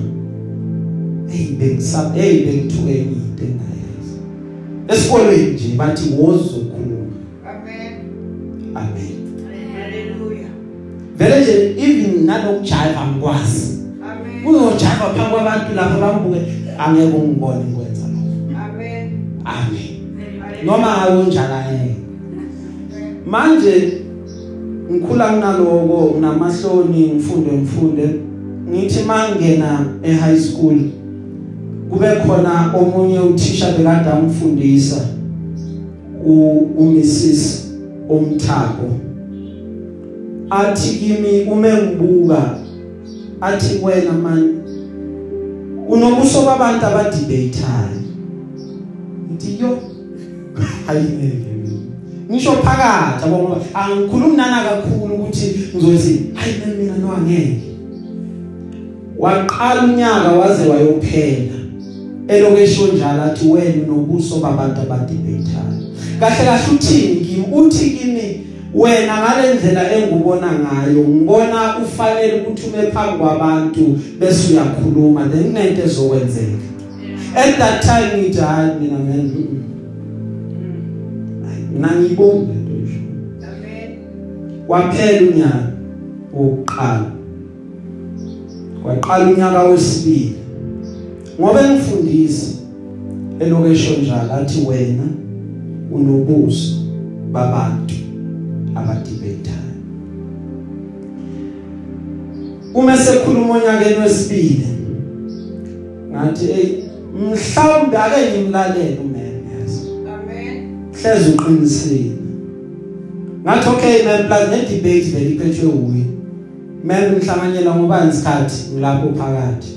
hey 1.27 1.45
bengisab 1.59 2.15
hey 2.15 2.45
bengithuke 2.45 3.05
ngide 3.05 3.45
ngayazi 3.55 4.15
esikolweni 4.87 5.51
nje 5.53 5.75
bathi 5.77 6.13
wozokhuluma 6.19 7.11
Amen. 7.45 7.93
amen 8.75 9.13
Hallelujah. 9.75 10.49
vele 11.17 11.41
nje 11.41 11.75
even 12.31 12.43
nalokujiva 12.43 13.07
ngikwazi 13.11 13.79
Amen. 14.03 14.45
uyojiva 14.45 14.89
phambi 14.89 15.31
kwabantu 15.31 15.75
lapha 15.75 15.97
bambuke 15.99 16.41
angeke 16.79 17.17
ungibone 17.17 17.63
ngikwenza 17.63 18.01
lokho. 18.07 18.63
Amen. 18.63 19.09
amen. 19.45 20.65
Noma 20.65 21.01
akunjalo 21.01 21.55
yena 21.55 21.95
manje 23.25 24.01
ngikhula 24.91 25.31
nginaloko 25.33 26.11
nginamahloni 26.13 27.07
ngifunde 27.13 27.51
ngifunde. 27.51 28.09
Ngithi 28.69 29.03
mangena 29.03 29.85
ehigh 30.03 30.39
school 30.39 30.77
kube 31.89 32.07
khona 32.25 32.73
omunye 32.73 33.19
uthisha 33.19 33.71
bekade 33.71 34.09
amfundisa 34.09 35.07
uMrs 36.25 37.67
Omthabo 38.09 39.10
athi 40.51 40.99
kimi 40.99 41.43
uma 41.43 41.67
ngibuka. 41.67 42.57
Athi 43.41 43.79
wena 43.81 44.11
man 44.11 44.61
unobuso 45.87 46.41
babantu 46.45 46.85
abadebateayo 46.85 48.01
ngithi 49.31 49.61
yo 49.61 49.77
ayingeke 50.87 51.51
ngisho 52.31 52.51
phakathi 52.51 53.23
yabo 53.23 53.57
angikhulumi 53.73 54.37
nana 54.37 54.63
kakhulu 54.63 55.15
ukuthi 55.15 55.71
ngizothi 55.75 56.31
hayi 56.33 56.53
mina 56.79 56.97
no 56.97 57.11
angeke. 57.13 57.61
Waqala 59.17 59.83
unyaka 59.83 60.31
waze 60.31 60.69
wayophela. 60.69 61.57
Elokesho 62.27 62.87
njalo 62.87 63.23
athi 63.23 63.47
wena 63.47 63.87
nobuso 63.87 64.39
babantu 64.39 64.81
abadebateayo 64.81 65.91
kahle 66.19 66.45
kahle 66.45 66.75
uthini 66.75 67.15
kimi? 67.15 67.45
Uthi 67.51 67.89
kimi 67.89 68.45
wena 68.73 69.17
ngalendlela 69.21 69.95
engubona 69.95 70.47
ngayo 70.51 71.03
ngibona 71.07 71.77
ufanele 71.77 72.41
ukuthi 72.41 72.67
ume 72.67 72.91
phambi 72.91 73.17
kwabantu 73.17 73.99
bese 74.19 74.53
uyakhuluma 74.53 75.29
then 75.29 75.43
kunento 75.43 75.81
ezokwenzeka. 75.83 76.67
At 77.35 77.57
that 77.57 77.81
time 77.81 78.21
ngithi 78.21 78.39
hayi 78.39 78.71
mina 78.79 78.99
mina 81.71 81.95
ngiyibonga 81.95 82.53
lento 82.53 83.01
kwaphela 84.67 85.21
unyaka 85.21 85.71
wokuqala. 86.33 87.11
Kwaqala 88.83 89.29
unyaka 89.29 89.63
wesibili. 89.63 90.35
Ngoba 91.39 91.61
engifundisa 91.61 92.47
elokesho 93.39 93.93
njalo 94.01 94.33
athi 94.33 94.65
wena 94.67 95.03
unobuso 95.91 96.75
babantu. 97.31 98.00
Abadebatayo 98.75 99.71
uma 102.73 102.97
sekhuluma 102.97 103.53
onyakeni 103.53 103.99
wesibili 103.99 104.67
ngathi 106.11 106.45
hey 106.45 106.83
mhlawumbe 107.15 107.97
ake 107.97 108.31
ngimlalele 108.31 108.97
uMenes 109.03 109.87
Amen. 110.13 110.69
hleze 111.01 111.31
uqinisile. 111.31 112.11
Ngathi 113.43 113.69
okay 113.69 114.05
man 114.05 114.27
plus 114.27 114.49
ne 114.49 114.57
debate 114.69 115.01
vele 115.01 115.29
iphethwe 115.29 115.65
uyi 115.65 116.05
man 116.83 117.11
ngihlanganyela 117.11 117.75
ngoba 117.75 118.09
isikhathi? 118.09 118.71
Ngilapho 118.73 119.13
phakathi. 119.15 119.71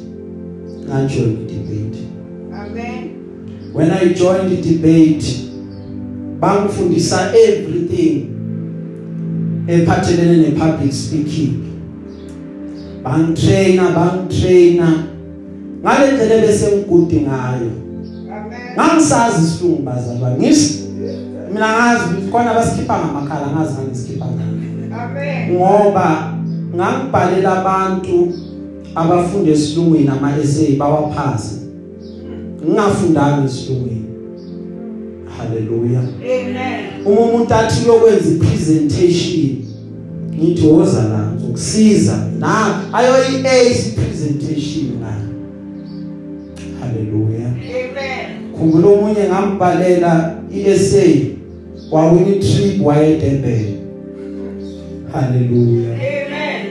Ngajoin 0.88 1.36
debate 1.46 1.98
Amen. 2.52 3.10
when 3.72 3.90
i 3.90 4.14
joined 4.14 4.50
the 4.50 4.70
debate 4.70 5.24
bangifundisa 6.40 7.32
everything. 7.34 8.33
Ephathelene 9.66 10.36
nepublic 10.36 10.92
speaking 10.92 11.64
bangitraina 13.04 13.90
bangitraina 13.90 15.04
ngale 15.82 16.12
ndlela 16.12 16.46
bese 16.46 16.76
ngigude 16.76 17.20
ngayo. 17.20 17.70
Amen. 18.36 18.74
ngangisazi 18.76 19.44
isilungu 19.44 19.82
bazalwa 19.82 20.30
ngisi 20.30 20.84
mina 21.52 21.68
ngazi 21.72 22.04
ukuthi 22.04 22.30
khona 22.30 22.54
basikhipha 22.54 22.98
ngamakhala 22.98 23.46
ngazi 23.46 23.72
ngangisikhipha 23.74 24.26
ngani. 24.26 24.92
Amen. 25.02 25.52
ngoba 25.52 26.34
ngangibhalela 26.74 27.60
abantu 27.60 28.32
abafunda 28.94 29.50
esilungwini 29.50 30.08
ama 30.08 30.36
essay 30.38 30.76
bawaphase. 30.76 31.54
Ngingafundanga 32.64 33.44
esilungwini 33.44 34.04
haleluya 35.38 36.00
Amen. 36.00 37.06
uma 37.06 37.20
umuntu 37.20 37.54
athi 37.54 37.84
uyokwenza 37.88 38.28
ipresentation 38.30 39.56
ngithi 40.38 40.66
woza 40.66 41.02
la 41.04 41.32
ngizokusiza 41.32 42.26
na? 42.38 42.80
Ayoyi 42.92 43.46
ace 43.46 43.90
presentation 43.90 44.86
la 45.00 45.16
haleluya 46.80 47.46
Amen. 47.48 48.52
khumbula 48.58 48.88
omunye 48.88 49.24
ngambhalela 49.28 50.34
iessay 50.54 51.20
wawini 51.90 52.34
trip 52.40 52.86
wayedebhe 52.86 53.74
haleluya 55.12 55.90
Amen. 55.94 56.66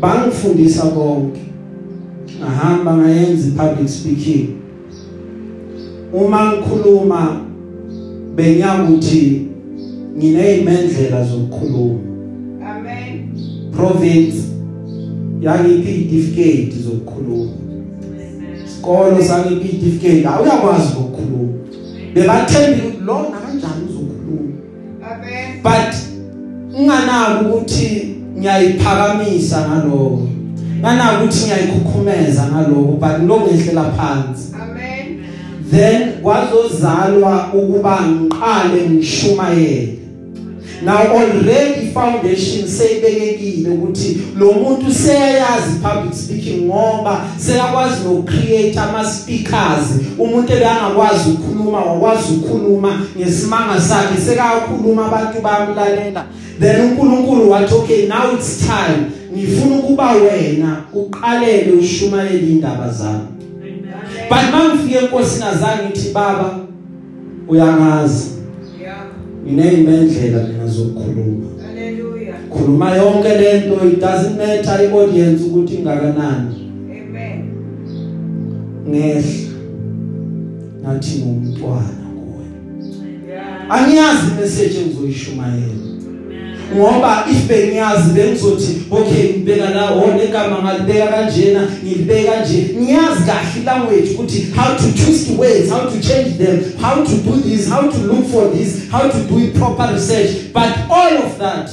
bangifundisa 0.00 0.82
konke. 0.82 1.40
Ngahamba 2.40 2.96
ngayenza 2.96 3.62
public 3.62 3.88
speaking. 3.88 4.48
Uma 6.16 6.52
ngikhuluma 6.52 7.40
bengiyakuthi 8.34 9.48
nginezimendlela 10.16 11.24
zokukhuluma. 11.24 12.00
Amen. 12.70 13.30
province 13.76 14.36
yangiphi 15.40 15.92
certificate 15.92 16.72
zokukhuluma? 16.84 17.52
Isikolo 18.66 19.22
sangiphi 19.22 19.68
certificate 19.68 20.26
awuyakwazi 20.26 20.92
ukukhuluma. 20.98 21.52
Bebathembi 22.14 22.98
lo 23.04 23.14
nakanjani 23.32 23.84
uzokhuluma. 23.88 24.52
Amen. 25.10 25.62
but 25.62 25.94
unganaki 26.78 27.44
ukuthi 27.44 28.16
ngiyayiphakamisa 28.38 29.68
ngaloko 29.68 30.28
nganaki 30.80 31.16
ukuthi 31.16 31.44
ngiyayikhukhumeza 31.44 32.42
ngaloko 32.52 32.92
but 32.92 33.28
lo 33.28 33.40
ngehlela 33.40 33.84
phansi. 33.96 34.54
Amen. 34.62 34.85
Then 35.70 36.12
kwazozalwa 36.22 37.48
ukuba 37.54 38.00
ngiqale 38.00 38.90
ngishumayele. 38.90 39.98
Now 40.82 40.98
already 40.98 41.90
foundation 41.94 42.68
seyibekekile 42.68 43.70
ukuthi 43.70 44.18
lo 44.38 44.52
muntu 44.52 44.92
seyayazi 44.94 45.78
public 45.82 46.14
speaking 46.14 46.66
ngoba 46.66 47.24
seyakwazi 47.38 48.04
nokucreate 48.04 48.78
ama 48.78 49.04
speakers 49.04 49.86
umuntu 50.18 50.52
ebengakwazi 50.52 51.30
ukukhuluma 51.30 51.78
wakwazi 51.78 52.32
ukukhuluma 52.34 53.00
ngesimanga 53.18 53.80
sakhe 53.80 54.20
sekakhuluma 54.20 55.06
abantu 55.06 55.40
bayamlalela. 55.40 56.24
Then 56.60 56.80
uNkulunkulu 56.80 57.50
wathi 57.50 57.74
okay 57.74 58.06
now 58.06 58.34
it's 58.34 58.66
time. 58.66 59.10
Ngifuna 59.36 59.76
ukuba 59.76 60.12
wena 60.12 60.84
uqalele 60.94 61.72
ushumayele 61.72 62.48
indaba 62.48 62.90
zami. 62.90 63.35
But 64.28 64.50
mangifike 64.52 64.98
enkosini 64.98 65.44
azange 65.44 65.84
ngithi 65.88 66.12
baba 66.14 66.58
uyangazi 67.48 68.30
Yeah. 68.82 68.96
nginezimendlela 69.46 70.48
mina 70.48 70.66
zokukhuluma 70.66 71.46
Hallelujah. 71.66 72.34
khuluma 72.50 72.90
yonke 72.96 73.28
lento 73.28 73.88
it 73.88 74.00
doesn't 74.00 74.36
matter 74.36 74.80
iaudience 74.84 75.44
ukuthi 75.44 75.74
ingakanani 75.74 76.72
Amen. 76.90 77.44
ngehla 78.88 79.22
ngathi 80.82 81.18
ngumntwana 81.18 82.06
kuwe 82.14 82.44
Yeah. 83.28 83.70
angiyazi 83.70 84.26
message 84.40 84.80
engizoyishumayela 84.80 85.86
ngoba 86.74 87.24
if 87.30 87.48
bengiyazi 87.48 88.10
bengizothi 88.12 88.82
okay 88.90 89.28
ngibeka 89.32 89.70
la 89.70 89.90
wona 89.90 90.24
igama 90.24 90.62
ngalibeka 90.62 91.06
kanjena 91.06 91.68
ngilibeka 91.84 92.32
kanje 92.32 92.74
ngiyazi 92.80 93.22
kahle 93.26 93.64
language 93.64 94.10
ukuthi 94.14 94.46
how 94.56 94.76
to 94.76 94.82
twist 95.04 95.30
words 95.38 95.70
how 95.70 95.80
to 95.90 95.98
change 96.08 96.30
them 96.38 96.58
how 96.82 97.04
to 97.04 97.12
do 97.16 97.36
this 97.48 97.68
how 97.68 97.82
to 97.90 97.98
look 97.98 98.26
for 98.26 98.50
this 98.58 98.90
how 98.90 99.08
to 99.10 99.18
do 99.18 99.58
proper 99.58 99.92
research 99.94 100.30
but 100.52 100.70
all 100.90 101.16
of 101.26 101.38
that 101.38 101.70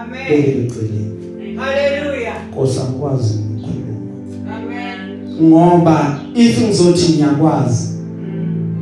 Amen. 0.00 0.66
eceleni 0.66 1.56
Hallelujah. 1.56 2.34
Nkosi 2.50 2.80
angikwazi 2.80 3.34
ukukhuluma 3.34 4.56
Amen. 4.56 5.42
ngoba 5.42 6.20
if 6.34 6.60
ngizothi 6.62 7.12
ngiyakwazi 7.12 7.88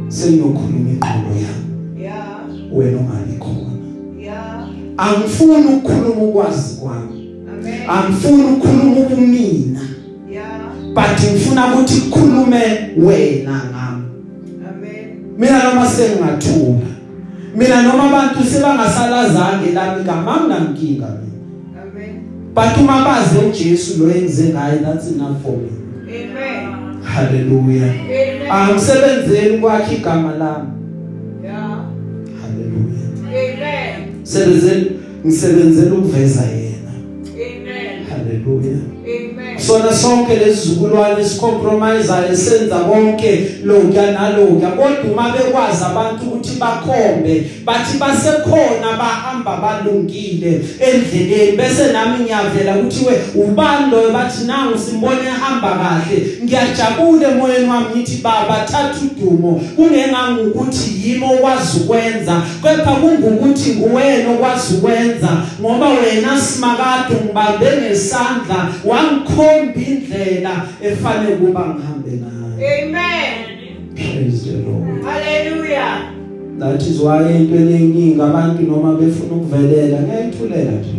sengiyokhuluma 0.09 0.91
iqondo 0.91 1.29
yami 1.29 1.65
Yeah. 2.03 2.39
wena 2.73 2.99
ungalikhona 2.99 3.31
Yeah. 3.31 3.34
Angifuni 4.97 5.67
ukukhuluma 5.67 6.23
ukwazi 6.23 6.77
kwami 6.81 7.31
Amen. 7.53 7.75
angifuni 7.91 8.43
ukukhuluma 8.43 8.97
ubumina 8.97 9.81
Yeah. 10.31 10.61
but 10.95 11.31
ngifuna 11.33 11.67
ukuthi 11.75 12.01
kukhulume 12.01 12.63
wena 12.97 13.61
ngami 13.71 14.05
Amen. 14.69 15.17
mina 15.39 15.63
noma 15.65 15.87
sengingathula 15.89 16.87
mina 17.57 17.83
noma 17.83 18.05
abantu 18.05 18.45
sebangasalazange 18.51 19.71
lami 19.75 20.01
igama 20.03 20.41
nginankinga 20.41 21.07
mina 21.07 21.83
Amen. 21.83 22.21
but 22.55 22.77
uma 22.81 23.05
bazi 23.05 23.39
uJesu 23.49 24.05
lo 24.05 24.11
enze 24.15 24.45
ngaye 24.49 24.79
that's 24.79 25.07
enough 25.09 25.43
for 25.43 25.53
me 25.57 25.71
Amen. 26.03 27.03
haleluya 27.03 27.85
Amen. 27.85 28.51
angisebenzeli 28.51 29.59
kwakhe 29.59 29.95
igama 29.95 30.33
lami 30.33 30.69
ngisebenzela 35.25 35.95
ukuveza 35.95 36.43
yena. 36.43 36.64
Sona 39.67 39.93
sonke 39.93 40.37
lesizukulwane 40.37 41.25
sicompromiseayo 41.25 42.37
senza 42.37 42.77
konke 42.77 43.51
lokya 43.65 44.13
nalokya 44.13 44.69
kodwa 44.69 45.13
uma 45.13 45.33
bekwazi 45.33 45.85
abantu 45.85 46.25
ukuthi 46.25 46.59
bakhombe 46.59 47.51
bathi 47.65 47.99
basekhona 47.99 48.97
bahamba 48.99 49.57
balungile 49.57 50.61
endleleni 50.81 51.57
bese 51.57 51.93
nami 51.93 52.25
ngiyavela 52.25 52.77
ukuthi 52.77 53.05
we 53.07 53.45
ubani 53.45 53.91
loyo? 53.91 54.11
Bathi 54.11 54.45
nangu 54.45 54.79
simbone 54.79 55.21
ehamba 55.27 55.71
kahle. 55.71 56.27
Ngiyajabula 56.45 57.29
emoyeni 57.29 57.69
wami 57.69 57.87
ngithi 57.97 58.23
baba 58.23 58.67
thatha 58.71 59.01
udumo. 59.03 59.61
Kungenga 59.77 60.19
ukuthi 60.47 60.91
yimo 61.05 61.35
okwazi 61.35 61.79
ukwenza 61.79 62.43
kepha 62.63 62.93
kungukuthi 62.93 63.71
nguwena 63.71 64.31
okwazi 64.31 64.75
ukwenza. 64.75 65.29
Ngoba 65.61 65.89
wena 65.89 66.41
simakade 66.41 67.15
ngibambe 67.25 67.67
ngesandla 67.77 68.69
wangikhomba 69.57 69.91
indlela 69.91 70.67
efanele 70.83 71.37
kuba 71.37 71.61
ngihambe 71.67 72.11
ngayo 72.11 72.85
Amen. 72.85 73.35
praise 73.95 74.45
the 74.45 74.57
lord 74.63 75.05
Hallelujah. 75.05 76.13
that 76.59 76.83
is 76.83 77.01
why 77.01 77.23
entweni 77.35 77.75
eningi 77.75 78.21
abantu 78.23 78.63
noma 78.63 78.95
befuna 78.95 79.35
ukuvelela 79.35 80.03
ngiyayithulela 80.03 80.73
nje 80.73 80.95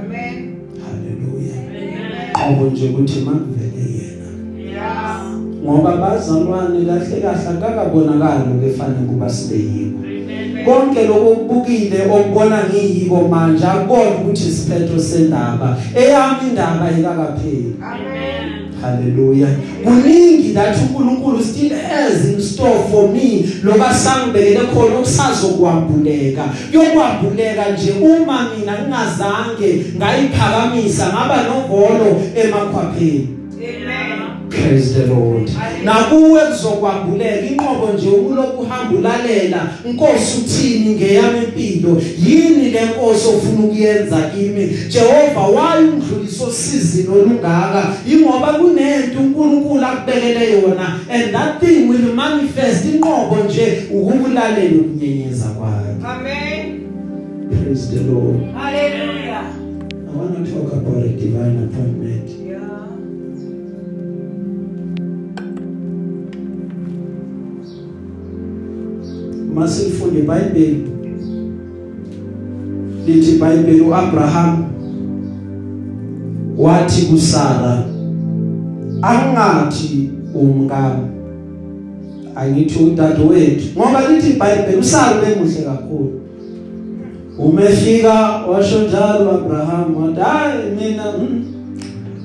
Amen. 0.00 0.54
haleluya 0.84 1.54
Amen. 1.68 2.56
qobo 2.56 2.70
nje 2.70 2.88
ukuthi 2.88 3.20
makuvele 3.20 3.82
yena 3.92 4.26
Yeah. 4.72 5.32
ngoba 5.64 5.96
bazalwane 5.96 6.84
kahle 6.84 7.20
kahle 7.20 7.48
akakabonakali 7.48 8.42
lokufanele 8.48 9.06
kuba 9.08 9.28
sibe 9.28 9.56
yiko 9.62 9.98
konke 10.66 11.02
lokubukile 11.02 11.98
okubona 12.16 12.58
ngiyiko 12.64 13.28
manje 13.28 13.66
akubona 13.66 14.10
ukuthi 14.10 14.48
isiphetho 14.48 14.98
sendaba 15.00 15.76
eyami 15.94 16.48
indaba 16.48 16.90
ikakapheli 16.98 17.74
Amen. 17.82 18.66
Hallelujah. 18.80 19.48
Kuningi 19.84 20.52
that 20.54 20.76
uNkulunkulu 20.76 21.42
still 21.42 21.74
has 21.74 22.28
in 22.28 22.40
store 22.40 22.88
for 22.90 23.08
me 23.08 23.42
loba 23.62 23.94
sangibekele 23.94 24.66
khona 24.66 24.98
okusazokwambuleka. 24.98 26.44
Yokwambuleka 26.72 27.70
nje 27.70 27.92
uma 27.92 28.50
mina 28.50 28.78
ngingazange 28.78 29.84
ngayiphakamisa 29.96 31.06
ngaba 31.08 31.42
novolo 31.42 32.22
emakhwapheni. 32.36 33.35
Praise 34.66 34.94
the 34.94 35.06
Lord. 35.06 35.50
Nakuwe 35.84 36.40
kuzokwambuleka 36.40 37.46
inqobo 37.46 37.92
nje 37.94 38.08
ukuloku 38.08 38.62
uhamba 38.62 38.98
ulalela. 38.98 39.70
Inkosi 39.90 40.38
uthini 40.38 40.94
ngeyami 40.94 41.38
impilo? 41.44 42.02
Yini 42.26 42.70
le 42.70 42.84
nkosi 42.84 43.28
ofuna 43.28 43.64
ukuyenza 43.66 44.16
kimi? 44.22 44.70
Jehova 44.88 45.40
wayungidlulisa 45.40 46.44
osizini 46.44 47.08
olungaka. 47.08 47.94
Ingoba 48.12 48.52
kunento 48.52 49.18
uNkulunkulu 49.20 49.84
akubekele 49.86 50.52
yona. 50.52 51.00
And 51.10 51.32
that 51.32 51.60
thing 51.60 51.88
will 51.88 52.14
manifest. 52.14 52.84
Inqobo 52.84 53.36
nje 53.48 53.82
ukulalela 53.94 54.80
ukunyenyeza 54.80 55.44
kwakhe. 55.44 55.90
Amen. 56.04 56.86
praise 57.66 57.90
the 57.90 58.00
Lord. 58.12 58.42
Hallelujah. 58.54 59.42
I 59.42 60.16
want 60.16 60.46
to 60.46 60.52
talk 60.52 60.72
about 60.72 61.02
a 61.02 61.08
divine 61.16 61.64
appointment. 61.64 62.05
Masifunde 69.56 70.18
iBhayibheli. 70.18 70.86
Lithi 73.06 73.30
iBhayibheli 73.32 73.80
uAbraham 73.80 74.64
wathi 76.58 77.06
kuSara 77.06 77.84
angathi 79.02 80.10
umkami. 80.34 81.06
Angithi 82.34 82.78
udadewethu 82.84 83.66
ngoba 83.76 84.08
lithi 84.08 84.30
iBhayibheli 84.30 84.78
uSara 84.78 85.20
bemuhle 85.20 85.62
kakhulu. 85.64 86.20
Umefika 87.38 88.14
washo 88.50 88.78
njalo 88.78 89.30
uAbraham 89.30 89.96
wathi 89.96 90.20
hayi 90.20 90.70
mina 90.80 91.12
mm, 91.18 91.44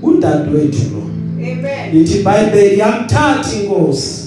udadewethu 0.03 0.83
lo. 0.93 1.01
Amen. 1.37 1.93
lithi 1.93 2.19
iBhayibheli 2.19 2.79
yamthatha 2.79 3.55
inkosi. 3.63 4.20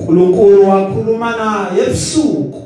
uNkulunkulu 0.00 0.68
wakhuluma 0.68 1.30
naye 1.30 1.82
ebusuku. 1.86 2.62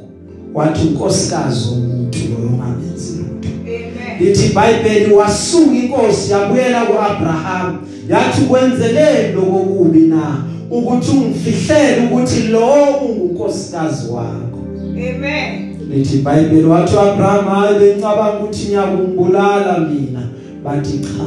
Wathi 0.55 0.89
unkosikazi 0.89 1.69
womuntu 1.69 2.19
lo 2.19 2.49
ongamenzi 2.49 3.13
lutho. 3.19 3.49
Amen. 3.63 4.21
lithi 4.21 4.47
iBhayibheli 4.47 5.15
wasuka 5.15 5.75
inkosi 5.75 6.33
yabuyela 6.33 6.85
kuAbraham. 6.85 7.79
Yathi 8.09 8.41
kwenzeleni 8.41 9.33
lokubi 9.35 9.99
na 9.99 10.45
ukuthi 10.71 11.11
ungifihlele 11.11 12.07
ukuthi 12.07 12.43
lo 12.43 12.75
ungunkosikazi 13.09 14.11
wakho? 14.11 14.59
Amen. 14.91 15.77
lithi 15.91 16.17
iBhayibheli 16.17 16.65
wathi 16.65 16.97
uAbraham 16.97 17.45
hayi 17.45 17.79
bencabanga 17.79 18.39
ukuthi 18.39 18.67
ngiyakungibulala 18.67 19.79
mina. 19.79 20.23
Bathi 20.65 20.99
cha. 20.99 21.25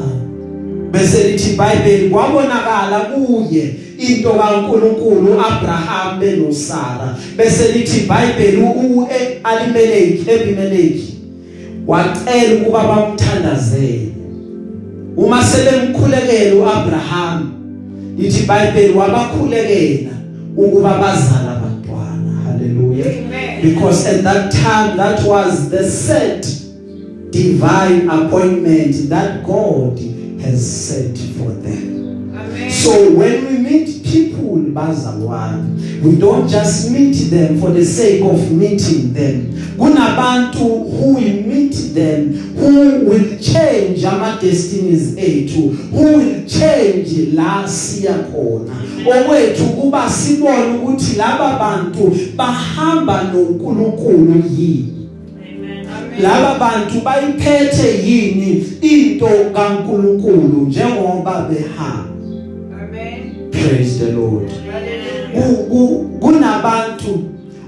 Bese 0.92 1.28
lithi 1.32 1.50
iBhayibheli 1.50 2.10
kwabonakala 2.10 3.00
kuye 3.00 3.87
into 3.98 4.30
kaNkuluNkulu 4.30 5.38
uAbraham 5.38 6.20
benosara 6.20 7.18
bese 7.38 7.72
lithi 7.72 7.98
iBhayibheli 7.98 8.58
uAlimeleki 8.58 10.32
ebimeleki 10.32 11.18
wacela 11.88 12.62
ukuba 12.62 12.84
bamthandazele 12.84 14.12
uma 15.18 15.44
sebemkhulekela 15.44 16.56
uAbraham 16.56 17.52
lithi 18.18 18.44
iBhayibheli 18.44 18.94
wabakhulekela 18.94 20.12
ukuba 20.58 20.98
bazala 20.98 21.52
abantwana 21.58 22.42
haleluya 22.46 23.06
Amen. 23.06 23.62
because 23.62 24.10
at 24.10 24.24
that 24.24 24.52
time 24.52 24.98
that 24.98 25.26
was 25.28 25.70
the 25.70 25.92
set 25.92 26.48
divine 27.32 28.10
appointment 28.10 29.10
that 29.10 29.44
God 29.44 30.00
has 30.42 30.88
set 30.88 31.18
for 31.38 31.52
them 31.64 31.88
Amen. 31.88 31.97
So 32.84 33.12
when 33.12 33.46
we 33.48 33.58
meet 33.58 34.04
people 34.04 34.58
bazalwane 34.74 35.78
we 36.04 36.16
don't 36.16 36.48
just 36.48 36.92
meet 36.92 37.16
them 37.30 37.60
for 37.60 37.72
the 37.72 37.84
sake 37.84 38.22
of 38.24 38.52
meeting 38.52 39.14
them. 39.14 39.54
Kunabantu 39.78 40.60
who 40.60 41.16
we 41.16 41.42
meet 41.42 41.74
them 41.94 42.34
who 42.56 43.06
will 43.06 43.38
change 43.40 44.06
ama 44.06 44.38
destinies 44.42 45.16
ethu 45.18 45.70
who 45.92 46.18
will 46.18 46.46
change 46.46 47.34
la 47.34 47.68
siya 47.68 48.14
khona. 48.32 48.76
Okwethu 49.06 49.64
kuba 49.64 50.10
sibone 50.10 50.78
ukuthi 50.78 51.18
laba 51.18 51.60
bantu 51.60 52.12
bahamba 52.36 53.24
noNkulunkulu 53.34 54.44
yini. 54.58 55.10
Laba 56.22 56.60
bantu 56.60 57.02
bayiphethe 57.02 58.08
yini 58.08 58.66
into 58.82 59.28
kaNkuluNkulu 59.54 60.68
njengoba 60.68 61.50
behamba. 61.50 62.17
Praise 63.58 64.00
the 64.00 64.12
lord. 64.12 64.52
Kunabantu 66.20 67.24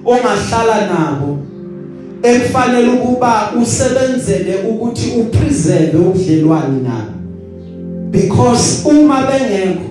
ongahlala 0.05 0.87
nabo 0.87 1.37
ekufanele 2.23 2.89
ukuba 2.89 3.51
usebenzele 3.61 4.55
ukuthi 4.69 5.11
upreserve 5.19 5.97
ubudlelwano 5.97 6.81
nabo. 6.83 7.13
Because 8.11 8.85
uma 8.85 9.21
bengekho 9.27 9.89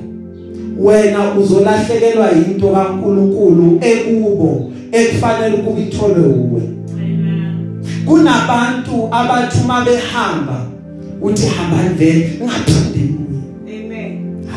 wena 0.78 1.34
uzolahlekelwa 1.34 2.32
into 2.32 2.68
kaNkuluNkulu 2.68 3.78
ekubo 3.80 4.70
ekufanele 4.92 5.56
ukuba 5.56 5.80
ithole 5.80 6.20
uwe 6.20 6.62
kunabantu 8.06 9.08
abathi 9.10 9.58
uma 9.64 9.84
behamba 9.84 10.66
uthi 11.22 11.46
ngaphinde 12.42 12.98
nibuye 12.98 13.08
Amen. 13.08 13.17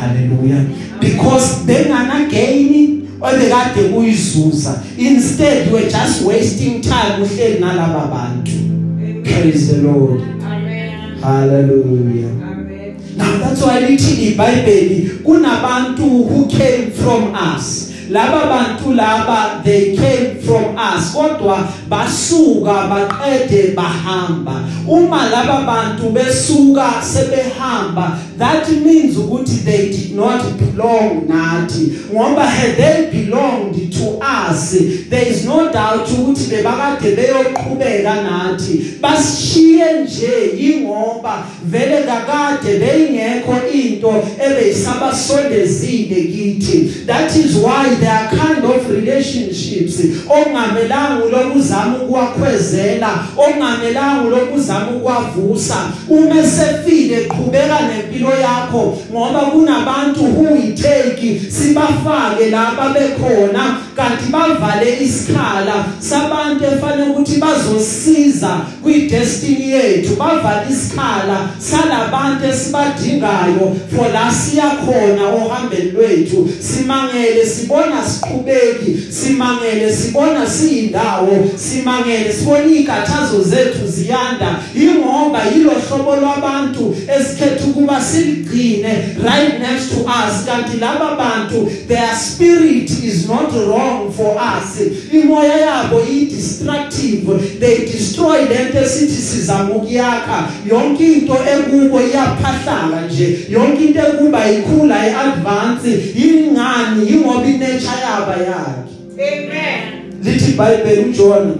Haleluya 0.02 0.66
because 1.00 1.64
bengana 1.66 2.30
gain 2.30 3.02
obekade 3.22 3.90
kuyizuza. 3.94 4.82
Instead 4.98 5.68
you 5.68 5.74
were 5.74 5.90
just 5.90 6.26
wasting 6.26 6.82
time 6.82 7.22
uhleli 7.24 7.60
nalaba 7.60 8.08
bantu. 8.08 8.52
Amen. 8.52 9.24
praise 9.24 9.68
the 9.74 9.82
lord. 9.82 10.22
Amen. 10.22 11.20
hallelujah. 11.22 12.30
Amen. 12.30 12.98
now 13.16 13.38
that's 13.38 13.62
why 13.62 13.80
lithi 13.80 14.34
iBhayibheli 14.34 15.10
kunabantu 15.24 16.04
who 16.28 16.48
came 16.48 16.92
from 16.92 17.36
us. 17.36 17.88
Laba 18.10 18.46
bantu 18.50 18.92
laba 18.94 19.64
they 19.64 19.96
came 19.96 20.36
from 20.42 20.76
us. 20.78 21.14
Kodwa 21.14 21.68
basuka 21.90 22.88
baqede 22.90 23.74
bahamba. 23.76 24.68
Uma 24.88 25.30
laba 25.30 25.62
bantu 25.66 26.10
besuka 26.10 27.02
sebehamba 27.02 28.18
that 28.42 28.68
means 28.70 29.16
ukuthi 29.18 29.64
they 29.64 29.92
did 29.92 30.16
not 30.16 30.42
belong 30.58 31.28
nathi. 31.28 32.10
Ngoba 32.10 32.44
had 32.44 32.76
they 32.76 33.10
belonged 33.12 33.94
to 33.94 34.18
us. 34.20 34.72
There 35.10 35.28
is 35.28 35.46
no 35.46 35.72
doubt 35.72 36.08
ukuthi 36.08 36.50
bebakade 36.50 37.16
beyoqhubeka 37.16 38.24
nathi. 38.24 38.98
Bashiye 39.00 40.04
nje 40.04 40.58
ingoba 40.58 41.46
vele 41.64 42.04
kakade 42.04 42.80
beyingekho 42.80 43.72
into 43.72 44.10
ebeyisabasondezile 44.40 46.22
kithi. 46.34 47.06
That 47.06 47.36
is 47.36 47.56
why 47.58 47.94
there 47.96 48.12
are 48.12 48.30
kind 48.36 48.66
of 48.66 48.90
relationships. 48.90 50.02
Okungamelanga 50.30 51.26
lokuzama 51.26 51.98
ukwakhwezela 51.98 53.28
okungamelanga 53.38 54.30
lokuzama 54.30 54.92
ukwavusa 54.92 55.92
uma 56.10 56.44
sefile 56.44 57.26
qhubeka 57.26 57.80
nempilo 57.82 58.31
yakho 58.36 58.98
ngoba 59.12 59.40
kunabantu 59.40 60.24
who 60.24 60.54
we 60.54 60.74
take 60.74 61.42
sibafake 61.50 62.50
lapha 62.50 62.90
bekhona 62.94 63.78
kanti 63.96 64.32
bavale 64.32 64.98
isikhala 65.02 65.86
sabantu 66.00 66.66
efanele 66.66 67.10
ukuthi 67.10 67.38
bazosiza 67.38 68.58
kwi-destiny 68.84 69.70
yethu. 69.72 70.16
Bavale 70.16 70.68
isikhala 70.70 71.50
salabantu 71.60 72.46
esibadingayo 72.48 73.76
for 73.96 74.08
la 74.14 74.32
siyakhona 74.32 75.28
ohambeni 75.36 75.92
lwethu. 75.92 76.50
Simangele 76.60 77.46
sibona 77.46 78.04
siqhubeki 78.04 78.98
simangele 79.12 79.94
sibona 79.94 80.50
siyindawo 80.50 81.50
simangele 81.56 82.34
sibona 82.34 82.66
ikathazo 82.66 83.42
zethu 83.44 83.88
ziyanda. 83.88 84.60
Ingoba 84.76 85.44
yilo 85.56 85.72
hlobo 85.72 86.16
lwabantu 86.16 86.96
esikhetha 87.20 87.66
ukuba 87.66 88.02
siligcine 88.12 89.16
right 89.24 89.60
next 89.60 89.90
to 89.92 90.06
us. 90.08 90.46
Kanti 90.46 90.78
laba 90.78 91.16
bantu 91.18 91.66
their 91.88 92.16
spirit 92.16 92.90
is 93.04 93.28
not 93.28 93.52
wrong 93.54 94.12
for 94.12 94.36
us. 94.38 94.80
Imoya 95.12 95.58
yabo 95.58 96.02
i 96.04 96.26
destructive 96.26 97.60
they 97.60 97.86
destroy 97.86 98.46
lento 98.46 98.80
esithi 98.80 99.22
sizama 99.22 99.76
ukuyakha 99.76 100.48
yonke 100.70 101.14
into 101.14 101.34
ekubo 101.34 102.02
iyaphahlaka 102.02 103.02
nje. 103.08 103.38
Yonke 103.50 103.86
into 103.86 104.00
ekuba 104.00 104.52
ikhula 104.52 105.08
iadvance 105.08 105.90
ingani 106.16 107.10
ingoba 107.10 107.48
inature 107.48 108.02
yaba 108.02 108.36
yakhe. 108.38 108.92
Amen. 109.14 110.02
lithi 110.24 110.52
iBhayibheli 110.52 111.02
uJona 111.10 111.54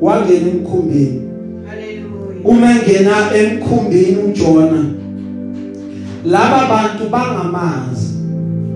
wangena 0.00 0.48
emkhumbini. 0.48 1.22
Hallelujah. 1.68 2.44
uma 2.44 2.70
engena 2.70 3.34
emkhumbini 3.36 4.16
uJona 4.16 4.84
laba 6.30 6.66
bantu 6.68 7.08
bangamazi 7.10 8.08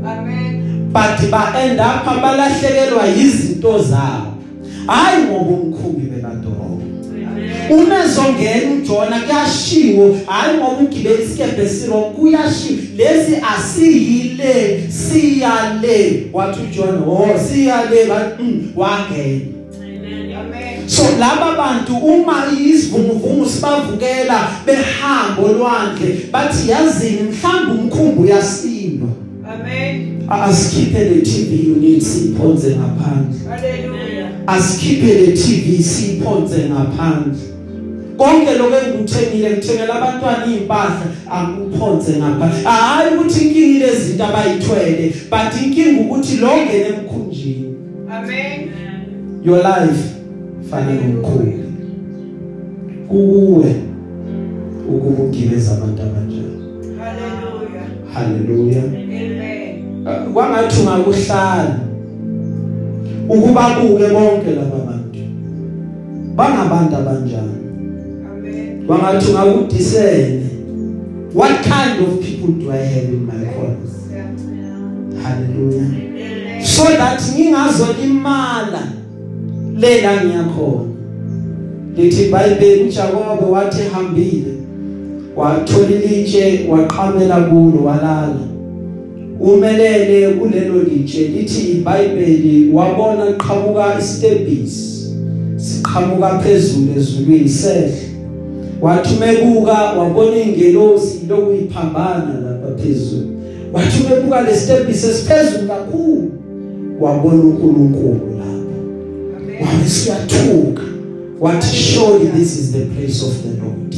Amen. 0.06 0.90
but 0.92 1.30
ba 1.30 1.52
end 1.58 1.80
up 1.80 2.04
balahlekelwa 2.04 3.08
izinto 3.08 3.78
zabo. 3.82 4.32
Hayi 4.86 5.24
ngoba 5.24 5.50
umkhumbi 5.50 6.06
bekadoroba 6.06 6.82
uma 7.70 8.04
ezongena 8.04 8.72
uJona 8.74 9.20
kuyashiwo. 9.20 10.16
Hayi 10.26 10.56
ngoba 10.58 10.76
ugibela 10.82 11.20
isikebhe 11.20 11.68
siro 11.68 12.00
kuyashiwo. 12.00 12.78
Lesi 12.96 13.36
asiyile 13.56 14.80
siyale. 14.88 16.26
Wathi 16.32 16.60
uJona 16.60 17.00
oh 17.06 17.38
siyale. 17.48 18.04
Bathi 18.06 18.42
"Mm, 18.42 18.72
wangena. 18.76 19.12
Amen. 19.16 19.61
So 20.86 21.02
laba 21.18 21.56
bantu 21.56 21.96
uma 21.96 22.44
izivunguvungu 22.66 23.46
sibavukela 23.46 24.48
behambo 24.66 25.48
lwandle 25.48 26.18
bathi 26.32 26.70
yazini 26.70 27.20
mhlawumbe 27.22 27.82
umkhumbi 27.82 28.22
uyasilwa 28.22 29.08
Amen. 29.54 30.22
asikhiphe 30.28 31.04
le 31.04 31.20
TV 31.20 31.72
unit 31.76 32.02
siphonze 32.02 32.76
ngaphandle 32.76 33.48
Hallelujah. 33.48 34.28
asikhiphe 34.46 35.14
le 35.14 35.32
TV 35.32 35.82
siphonze 35.82 36.58
ngaphandle 36.58 37.38
konke 38.16 38.54
lokho 38.54 38.76
engikuthengile 38.76 39.50
ngithengela 39.50 39.94
abantwana 39.94 40.46
impahla 40.46 41.06
akuphonze 41.30 42.12
ngaphandle 42.12 42.62
hayi 42.64 43.14
ukuthi 43.14 43.40
inkingi 43.40 43.78
lezinto 43.78 44.24
abayithwele 44.24 45.14
but 45.30 45.62
inkingi 45.64 46.00
ukuthi 46.00 46.36
longene 46.36 46.86
emkhunjini 46.86 47.74
Amen. 48.10 48.70
your 49.44 49.62
life 49.62 50.21
fana 50.72 50.92
nomkhulu 50.92 51.52
kuwe 53.08 53.74
ukuba 54.88 55.24
ugibeza 55.24 55.72
abantu 55.72 56.02
abanjani 56.02 56.62
Hallelujah. 56.98 57.86
haleluya 58.12 58.82
Amen. 58.82 60.06
Uh, 60.06 60.32
kwangathi 60.32 60.80
ungakuhlala 60.80 61.78
ukuba 63.28 63.62
kuke 63.70 64.08
bonke 64.08 64.50
laba 64.50 64.78
bantu 64.86 65.18
bangabantu 66.36 66.96
abanjani 66.96 67.56
Amen. 68.32 68.86
kwangathi 68.86 69.30
ungakudisene 69.30 70.42
what 71.34 71.52
kind 71.62 72.00
of 72.08 72.24
people 72.26 72.52
do 72.64 72.72
i 72.72 72.78
have 72.94 73.08
in 73.08 73.26
my 73.26 73.44
corner 73.54 73.76
haleluya 75.22 75.82
Amen. 75.84 76.64
so 76.64 76.84
that 76.84 77.20
ngingazolimala 79.72 79.78
lela 79.78 80.24
ngiyakhona 80.24 80.92
lithi 81.96 82.22
iBhayibheli 82.22 82.82
uJakobe 82.84 83.46
wathi 83.50 83.82
hambile 83.82 84.52
wathola 85.36 85.88
ilitshe 85.90 86.66
waqhamela 86.70 87.40
kulo 87.40 87.84
walala. 87.84 88.48
Umelele 89.40 90.28
kulelo 90.28 90.82
litshe 90.82 91.28
lithi 91.28 91.70
iBhayibheli 91.70 92.70
wabona 92.72 93.32
qhamuka 93.32 93.98
istebhisi 93.98 95.12
siqhamuka 95.56 96.38
phezulu 96.38 96.92
ezulwini 96.96 97.48
sehle 97.48 97.92
wathi 98.80 99.14
mebuka 99.20 99.72
wabona 99.72 100.36
ingelosi 100.36 101.26
lokuyiphambana 101.28 102.40
lapha 102.44 102.82
phezulu. 102.82 103.28
Wathi 103.72 104.04
mebuka 104.10 104.40
lesitebhisi 104.40 105.06
esiphezulu 105.06 105.68
kakhulu 105.68 106.30
wabona 107.00 107.42
uNkulunkulu. 107.42 108.31
Lapho 109.62 109.70
Amen. 109.70 109.78
wabe 109.78 109.88
siyathuka 109.88 110.82
wathi 111.40 111.76
surely 111.76 112.26
this 112.26 112.58
is 112.58 112.72
the 112.72 112.84
place 112.84 113.22
of 113.22 113.42
the 113.42 113.64
Lord 113.64 113.96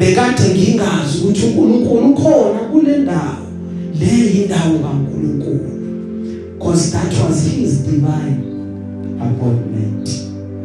bekade 0.00 0.54
ngingazi 0.54 1.18
ukuthi 1.24 1.46
uNkulunkulu 1.46 2.10
ukhona 2.10 2.58
kule 2.72 2.98
ndawo 2.98 3.46
le 4.00 4.42
indawo 4.42 4.78
kaNkulunkulu 4.78 5.70
because 6.58 6.90
that 6.90 7.12
was 7.24 7.44
his 7.44 7.82
divine 7.82 8.40
appointment 9.20 10.10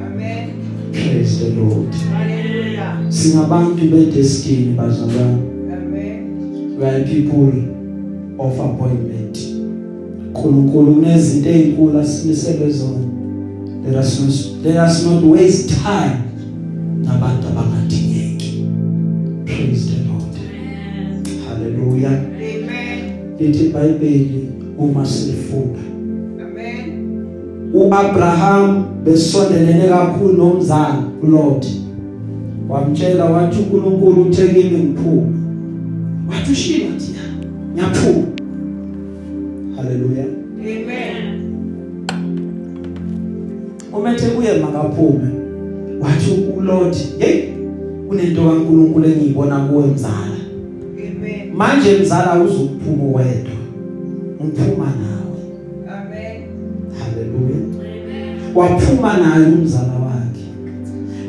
Amen. 0.05 0.49
praise 0.91 1.39
the 1.39 1.49
Lord 1.49 1.95
Hallelujah. 2.13 2.97
singabantu 3.09 3.85
bedestiny 3.85 4.73
bazalwane 4.77 5.41
Amen. 5.73 6.77
we 6.79 6.85
are 6.89 7.03
people 7.03 7.63
of 8.37 8.59
appointment 8.59 9.37
uNkulunkulu 10.35 10.93
kunezinto 10.93 11.49
ezinkulu 11.49 11.99
asimiselwe 11.99 12.71
zona 12.71 13.20
let 13.85 13.95
us 13.95 14.19
not 14.19 14.65
let 14.65 14.77
us 14.77 15.05
not 15.05 15.23
waste 15.23 15.69
time 15.83 16.17
nabantu 17.03 17.47
abangadingeki 17.47 18.65
praise 19.45 19.85
the 19.85 20.03
lord. 20.09 20.37
Hallelujah. 21.47 22.11
Amen. 22.11 22.99
lithi 23.39 23.65
iBhayibheli 23.65 24.47
uma 24.77 25.05
silifunda 25.05 25.79
Amen. 26.43 26.91
uAbraham 27.73 28.85
besondelene 29.05 29.87
kakhulu 29.89 30.33
nomzana 30.37 31.03
uLot 31.23 31.65
wamtshela 32.69 33.25
wathi 33.25 33.59
uNkulunkulu 33.59 34.21
uthe 34.21 34.47
kimi 34.47 34.77
ngiphuma 34.79 35.27
wathi 36.29 36.51
ushilo 36.51 36.85
wathi 36.85 37.11
"Ya, 37.77 37.83
ngiyaphuma. 37.87 38.27
Umethe 44.11 44.27
kuye 44.27 44.53
makaphume. 44.53 45.27
Wathi 45.99 46.31
uLot 46.57 46.97
hey 47.19 47.43
kunento 48.07 48.41
kaNkulunkulu 48.49 49.05
engiyibona 49.05 49.59
kuwe 49.59 49.87
mzala. 49.87 50.37
Amen. 50.97 51.53
manje 51.53 51.97
mzala 51.97 52.43
uzokuphuma 52.43 53.03
wedwa. 53.03 53.53
Ngiphuma 54.45 54.85
nawe. 54.85 55.39
Amen. 55.87 56.41
haleluya 56.99 57.61
waphuma 58.55 59.17
naye 59.17 59.45
umzala 59.45 59.93
wakhe. 59.93 60.45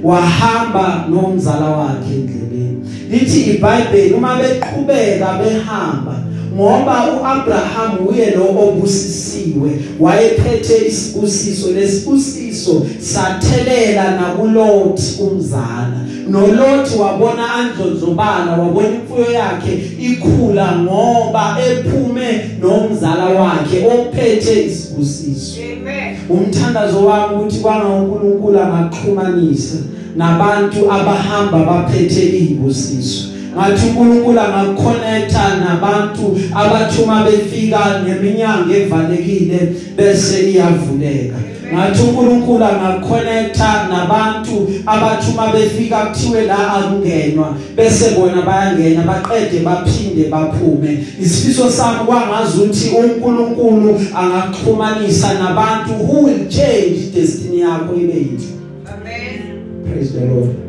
Wahamba 0.03 1.07
nomzala 1.11 1.71
wakhe 1.71 2.15
endlebeni 2.15 2.77
lithi 3.11 3.41
iBhayibheli 3.51 4.15
uma 4.15 4.37
beqhubeka 4.37 5.39
behamba 5.39 6.22
ngoba 6.55 7.05
uAbraham 7.13 8.07
uye 8.09 8.31
lo 8.31 8.45
obusisiwe 8.45 9.71
wayephethe 10.01 10.87
isibusiso. 10.89 11.71
Lesibusiso 11.71 12.87
sathelela 13.01 14.17
nakuLot 14.17 15.01
umzala. 15.21 16.03
noLot 16.29 16.89
wabona 17.01 17.55
andlozobala 17.55 18.53
wabona 18.53 18.89
imfuyo 18.89 19.33
yakhe 19.33 19.83
ikhula 20.01 20.79
ngoba 20.79 21.57
ephume 21.71 22.41
nomzala 22.61 23.25
wakhe 23.25 23.87
ophethe 23.87 24.65
isibusiso. 24.67 25.61
Amen. 25.61 26.17
umthandazo 26.31 27.07
wami 27.07 27.37
ukuthi 27.37 27.59
kwanga 27.59 27.87
uNkulunkulu 27.87 28.61
angaxhumanisa 28.61 29.77
nabantu 30.17 30.93
abahamba 30.93 31.59
baphethe 31.59 32.39
izibusiso 32.39 33.32
ngathi 33.57 33.87
uNkulunkulu 33.87 34.41
angakconnecta 34.41 35.57
nabantu 35.65 36.39
abathuma 36.55 37.25
befika 37.25 38.03
neminyanga 38.07 38.77
evalekile 38.77 39.73
bese 39.97 40.51
iyavuleka. 40.51 41.37
Ngathi 41.73 42.03
uNkulunkulu 42.03 42.65
angakconnecta 42.65 43.89
nabantu 43.89 44.69
abathuma 44.87 45.53
befika 45.53 46.07
kuthiwe 46.07 46.45
la 46.47 46.73
akungenwa 46.75 47.57
bese 47.77 48.11
bona 48.11 48.43
bayangena 48.43 49.03
baqede 49.03 49.61
baphinde 49.61 50.29
baphume. 50.29 51.05
Isifiso 51.21 51.71
sami 51.71 51.99
kwangazi 52.07 52.59
ukuthi 52.59 52.89
uNkulunkulu 52.97 54.01
angaxhumanisa 54.15 55.35
nabantu 55.35 55.93
who 55.93 56.23
will 56.25 56.49
change 56.49 57.13
destiny 57.15 57.61
yakho 57.61 57.95
ibe 57.95 58.15
yinhle 58.15 58.47
Amen. 58.87 59.85
praise 59.85 60.13
the 60.13 60.27
lord. 60.27 60.62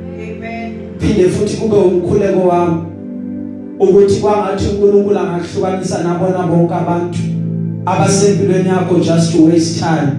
Amen. 1.03 1.15
phinde 1.15 1.29
futhi 1.29 1.57
kube 1.57 1.75
umkhuleko 1.75 2.47
wami 2.47 2.75
ukuthi 3.79 4.21
kwangathi 4.21 4.65
uNkulunkulu 4.67 5.19
angakuhlukanisa 5.19 6.03
nabona 6.03 6.47
bonke 6.47 6.73
abantu 6.73 7.19
abasempilweni 7.85 8.69
yakho 8.69 8.95
just 8.95 9.31
to 9.31 9.45
waste 9.45 9.79
time 9.79 10.11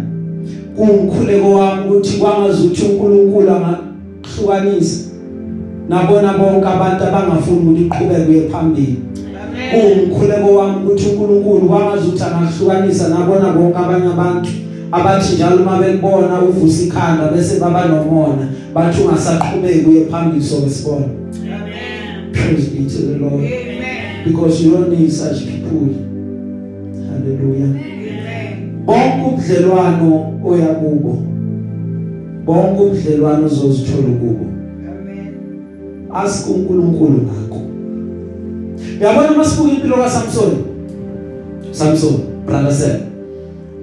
kungkhuleko 0.76 1.50
wami 1.50 1.82
ukuthi 1.88 2.18
kwangazi 2.18 2.66
ukuthi 2.66 2.82
uNkulunkulu 2.82 3.50
angakuhlukanisa 3.50 5.10
nabona 5.88 6.38
bonke 6.38 6.68
abantu 6.68 7.04
abangafuni 7.04 7.60
ukuthi 7.60 7.84
iqhubeke 7.84 8.24
kuye 8.24 8.48
phambili 8.48 8.98
Amen. 9.42 10.00
ungkhuleko 10.00 10.54
wami 10.54 10.76
ukuthi 10.84 11.08
uNkulunkulu 11.08 11.68
kwangazi 11.68 12.08
ukuthi 12.08 12.24
angahlukanisa 12.24 13.08
nabona 13.08 13.52
bonke 13.52 13.78
abanye 13.78 14.06
abantu 14.06 14.50
abathi 14.92 15.34
njalo 15.34 15.56
uma 15.56 15.78
bekubona 15.78 16.42
uvusa 16.42 16.84
ikhanda 16.84 17.28
bese 17.28 17.60
baba 17.60 17.84
nomona 17.84 18.48
bathi 18.74 19.02
ungasaqhubeki 19.02 19.86
uye 19.86 20.04
phambili 20.04 20.44
sokwesibona 20.44 21.06
Amen. 21.06 22.32
praise 22.32 22.70
be 22.70 22.84
to 22.90 22.98
the 23.06 23.18
lord. 23.18 23.34
Amen. 23.34 24.24
because 24.24 24.62
you 24.64 24.72
don't 24.72 24.90
need 24.90 25.12
such 25.12 25.46
people. 25.46 25.94
Hallelujah. 27.08 27.64
Amen. 27.64 28.82
bonke 28.86 29.24
ubudlelwano 29.26 30.40
oya 30.44 30.66
kubo. 30.66 31.22
Bonke 32.44 32.82
ubudlelwano 32.82 33.46
ozozithola 33.46 34.08
kubo. 34.20 34.44
Amen. 34.88 35.34
ask 36.14 36.50
uNkulunkulu 36.50 37.22
ngakho. 37.22 37.60
Uyabona 39.00 39.30
masibuka 39.30 39.70
impilo 39.70 39.96
kaSamson? 39.96 40.52
Samson 41.72 42.14
brother 42.46 42.72
Sam. 42.72 43.00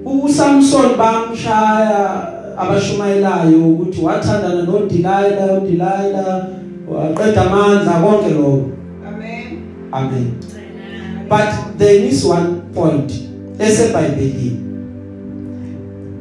uSamson 0.04 0.96
bamshaya 0.98 2.31
abashumayelayo 2.58 3.68
ukuthi 3.68 4.00
wathandana 4.00 4.62
noDelilah 4.62 5.62
uDelilah 5.62 6.46
waqeda 6.88 7.42
amandla 7.42 7.92
konke 7.92 8.34
lokho. 8.34 8.70
Amen. 9.06 9.58
amen. 9.92 10.34
Amen. 10.40 11.28
but 11.28 11.78
there 11.78 12.04
is 12.04 12.24
one 12.24 12.60
point 12.74 13.12
eseBhayibhelini. 13.58 14.58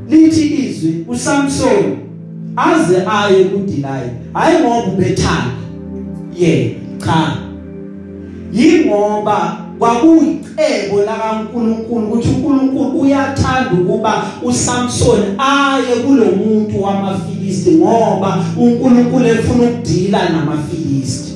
Lithi 0.10 0.48
izwi 0.48 1.06
uSamson 1.08 1.98
aze 2.56 3.04
aye 3.08 3.44
kuDelilah 3.44 4.02
hayi 4.34 4.60
ngoba 4.60 4.88
ubethanda 4.88 5.62
ye 6.38 6.78
cha. 7.06 7.38
Yingoba 8.54 9.58
kwakuyicebo 9.82 11.02
lakaNkuluNkulu 11.06 12.08
ukuthi 12.08 12.30
uNkulunkulu 12.30 13.00
uyathanda 13.02 13.72
ukuba 13.82 14.24
uSamson 14.44 15.20
aye 15.38 15.96
kulomuntu 15.96 16.84
wamaFilisti 16.84 17.72
ngoba 17.72 18.46
uNkulunkulu 18.58 19.26
efuna 19.28 19.64
ukudila 19.64 20.30
namaFilisti. 20.30 21.31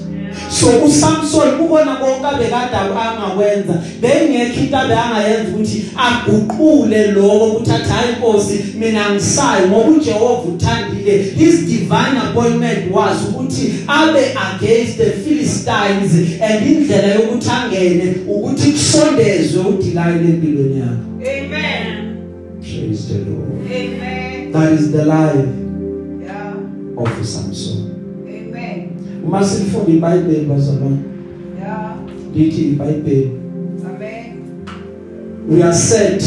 So 0.59 0.85
uSamson 0.85 1.59
ukona 1.59 1.95
konke 1.95 2.27
abekade 2.27 2.75
angakwenza 2.75 3.73
bengekho 4.01 4.59
into 4.59 4.77
abeyangayenza 4.77 5.51
ukuthi 5.51 5.85
aguqule 5.97 7.11
lokho 7.11 7.63
hayi 7.89 8.13
inkosi 8.15 8.59
mina 8.79 9.09
ngisayi 9.09 9.67
ngoba 9.67 9.89
uJehova 9.89 10.41
uthandile 10.41 11.23
his 11.23 11.65
divine 11.65 12.17
appointment 12.29 12.91
was 12.91 13.17
ukuthi 13.29 13.73
abe 13.87 14.19
against 14.53 14.97
the 14.97 15.11
Philistines 15.11 16.41
and 16.41 16.67
indlela 16.67 17.07
yokuthi 17.07 17.49
angene 17.49 18.15
ukuthi 18.27 18.71
kusondezwe 18.71 19.61
uDelilah 19.61 20.07
empilweni 20.07 20.79
yakhe 20.79 21.39
Amen. 21.39 22.17
praise 22.61 23.07
the 23.07 23.19
Lord 23.29 23.71
Amen. 23.71 24.51
that 24.51 24.73
is 24.73 24.91
the 24.91 25.05
life 25.05 25.49
Yeah. 26.25 26.53
of 26.97 27.25
Samson. 27.25 27.84
Uma 29.27 29.43
sifunda 29.43 29.91
iBhayibheli 29.91 30.45
bazalwane 30.45 30.97
Yeah. 31.59 31.95
lithi 32.35 32.61
iBhayibheli 32.61 33.31
Amen. 33.95 34.25
we 35.51 35.63
are 35.63 35.73
set 35.73 36.23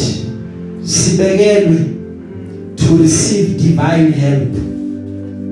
sibekelwe 0.83 1.79
to 2.77 2.97
receive 3.03 3.49
divine 3.55 4.11
help 4.11 4.55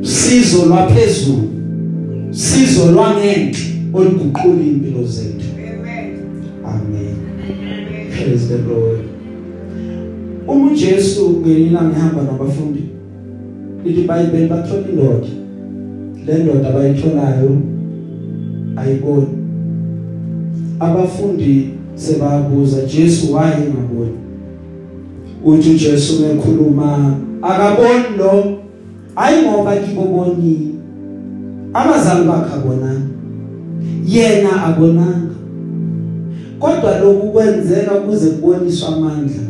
sizo 0.02 0.66
lwaphezulu 0.66 1.48
sizo 2.30 2.92
lwangenhle 2.92 3.58
oluguqula 3.94 4.62
impilo 4.62 5.04
zethu 5.06 5.46
Amen. 5.56 6.16
amen 6.64 7.16
Amen. 7.44 8.10
praise 8.16 8.46
the 8.48 8.58
lord 8.58 9.00
uma 10.48 10.70
uJesu 10.70 11.30
ngelila 11.30 11.82
ngihamba 11.82 12.22
nabafundi 12.22 12.80
lithi 13.84 14.00
iBhayibheli 14.00 14.46
bathola 14.48 14.88
indoda 14.92 15.26
le 16.26 16.34
ndoda 16.34 16.68
abayitholayo 16.68 17.56
ayiboni. 18.76 19.28
Abafundi 20.80 21.70
sebabuza 21.94 22.82
Jesu 22.82 23.34
wayengaboni 23.34 24.26
uthi 25.44 25.70
uJesu 25.70 26.22
mekhuluma 26.22 27.14
akaboni 27.42 28.16
lo. 28.18 28.58
Hayi 29.14 29.42
ngoba 29.42 29.76
kibobonile 29.76 30.74
abazali 31.74 32.28
bakhe 32.28 32.54
abonanga. 32.54 33.10
Yena 34.06 34.64
abonanga. 34.66 35.34
Kodwa 36.58 36.98
lokhu 36.98 37.32
kwenzeka 37.32 37.90
kuze 37.90 38.30
kuboniswe 38.30 38.88
amandla. 38.88 39.45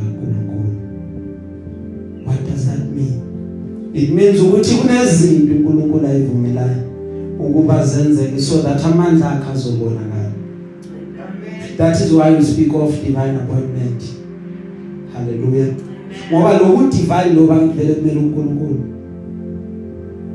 It 3.96 4.40
ukuthi 4.40 4.74
kunezinto 4.74 5.54
uNkulunkulu 5.54 6.06
ayivumelayo 6.06 6.76
ukuba 7.40 7.86
zenzeke 7.86 8.40
so 8.40 8.62
that 8.62 8.84
amandla 8.84 9.30
akhe 9.30 9.50
azobonakala 9.52 10.12
Amen. 10.16 11.76
that 11.76 12.00
is 12.00 12.12
why 12.12 12.30
we 12.30 12.42
speak 12.42 12.74
of 12.74 13.04
divine 13.04 13.36
appointment 13.36 14.02
hallelujah 15.12 15.74
ngoba 16.32 16.58
lokhu 16.58 16.90
divine 16.90 17.34
loba 17.34 17.56
ngivele 17.56 17.94
kumele 17.94 18.20
uNkulunkulu 18.20 18.80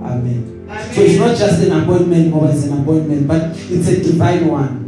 amen 0.05 0.41
so 0.95 1.01
it's 1.01 1.19
not 1.19 1.37
just 1.37 1.63
an 1.63 1.71
appointment 1.71 2.33
ngoba 2.33 2.53
it's 2.53 2.65
an 2.65 2.81
appointment 2.81 3.27
but 3.27 3.41
it's 3.71 3.87
a 3.87 3.95
divine 4.03 4.47
one. 4.47 4.80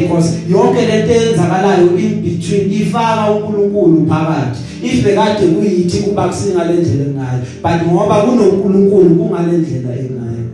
Because 0.00 0.38
yonke 0.48 0.86
lento 0.86 1.12
eyenzakalayo 1.12 1.98
in 1.98 2.22
between 2.22 2.72
ifaka 2.72 3.30
uNkulunkulu 3.30 4.06
phakathi 4.06 4.60
if 4.82 5.04
bekade 5.04 5.46
kuyithi 5.46 6.02
kuba 6.02 6.28
kusingalendlela 6.28 7.04
engayo 7.04 7.42
but 7.62 7.92
ngoba 7.92 8.22
kunoNkulunkulu 8.22 9.14
kungalendlela 9.14 9.96
engayo 9.96 10.46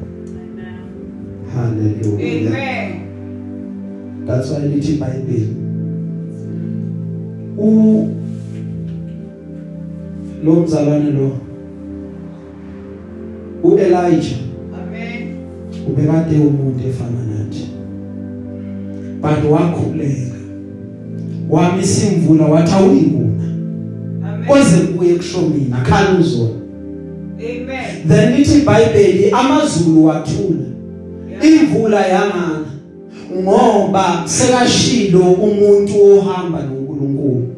hallelujah 1.55 2.49
Amen. 2.49 2.88
that's 4.26 4.51
why 4.51 4.68
lithi 4.68 4.93
iBhayibheli 4.93 5.57
u 7.59 8.09
lo 10.45 10.55
mzalwane 10.55 11.11
lo 11.11 11.30
uElijah 13.62 14.38
Amen. 14.74 15.36
ubekade 15.88 16.36
umuntu 16.36 16.88
efana 16.88 17.21
but 19.22 19.50
wakhuleka 19.50 20.36
wamisa 21.50 22.06
imvula 22.06 22.44
wathi 22.44 22.72
awuyinguna 22.74 23.44
Amen. 24.28 24.46
kwaze 24.46 24.76
kuye 24.76 25.14
kushomina 25.14 25.76
khala 25.76 26.18
uzona 26.20 26.50
Amen. 27.38 28.08
then 28.08 28.36
lithi 28.36 28.58
iBhayibheli 28.58 29.30
amazulu 29.30 30.04
wathula 30.04 30.64
imvula 31.42 32.06
yangana 32.06 32.66
ngoba 33.42 34.22
sekashilo 34.24 35.20
umuntu 35.20 35.92
ohamba 36.18 36.62
noNkulunkulu. 36.62 37.48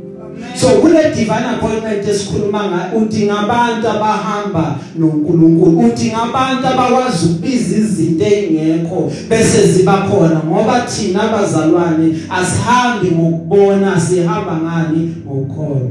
So 0.64 0.80
kule 0.80 1.10
divine 1.14 1.46
appointment 1.54 2.08
esikhuluma 2.08 2.64
ngayo 2.68 2.98
udinga 3.02 3.38
abantu 3.38 3.88
abahamba 3.88 4.78
noNkulunkulu. 4.98 5.78
Udinga 5.78 6.22
abantu 6.22 6.66
abakwazi 6.66 7.26
ukubiza 7.26 7.76
izinto 7.76 8.24
ezingekho 8.24 9.12
bese 9.28 9.66
ziba 9.72 9.92
khona 9.92 10.40
ngoba 10.46 10.80
thina 10.80 11.22
abazalwane 11.22 12.06
asihambi 12.30 13.10
ngokubona 13.10 14.00
sihamba 14.00 14.56
ngani? 14.62 15.14
Ngokukholwa. 15.26 15.90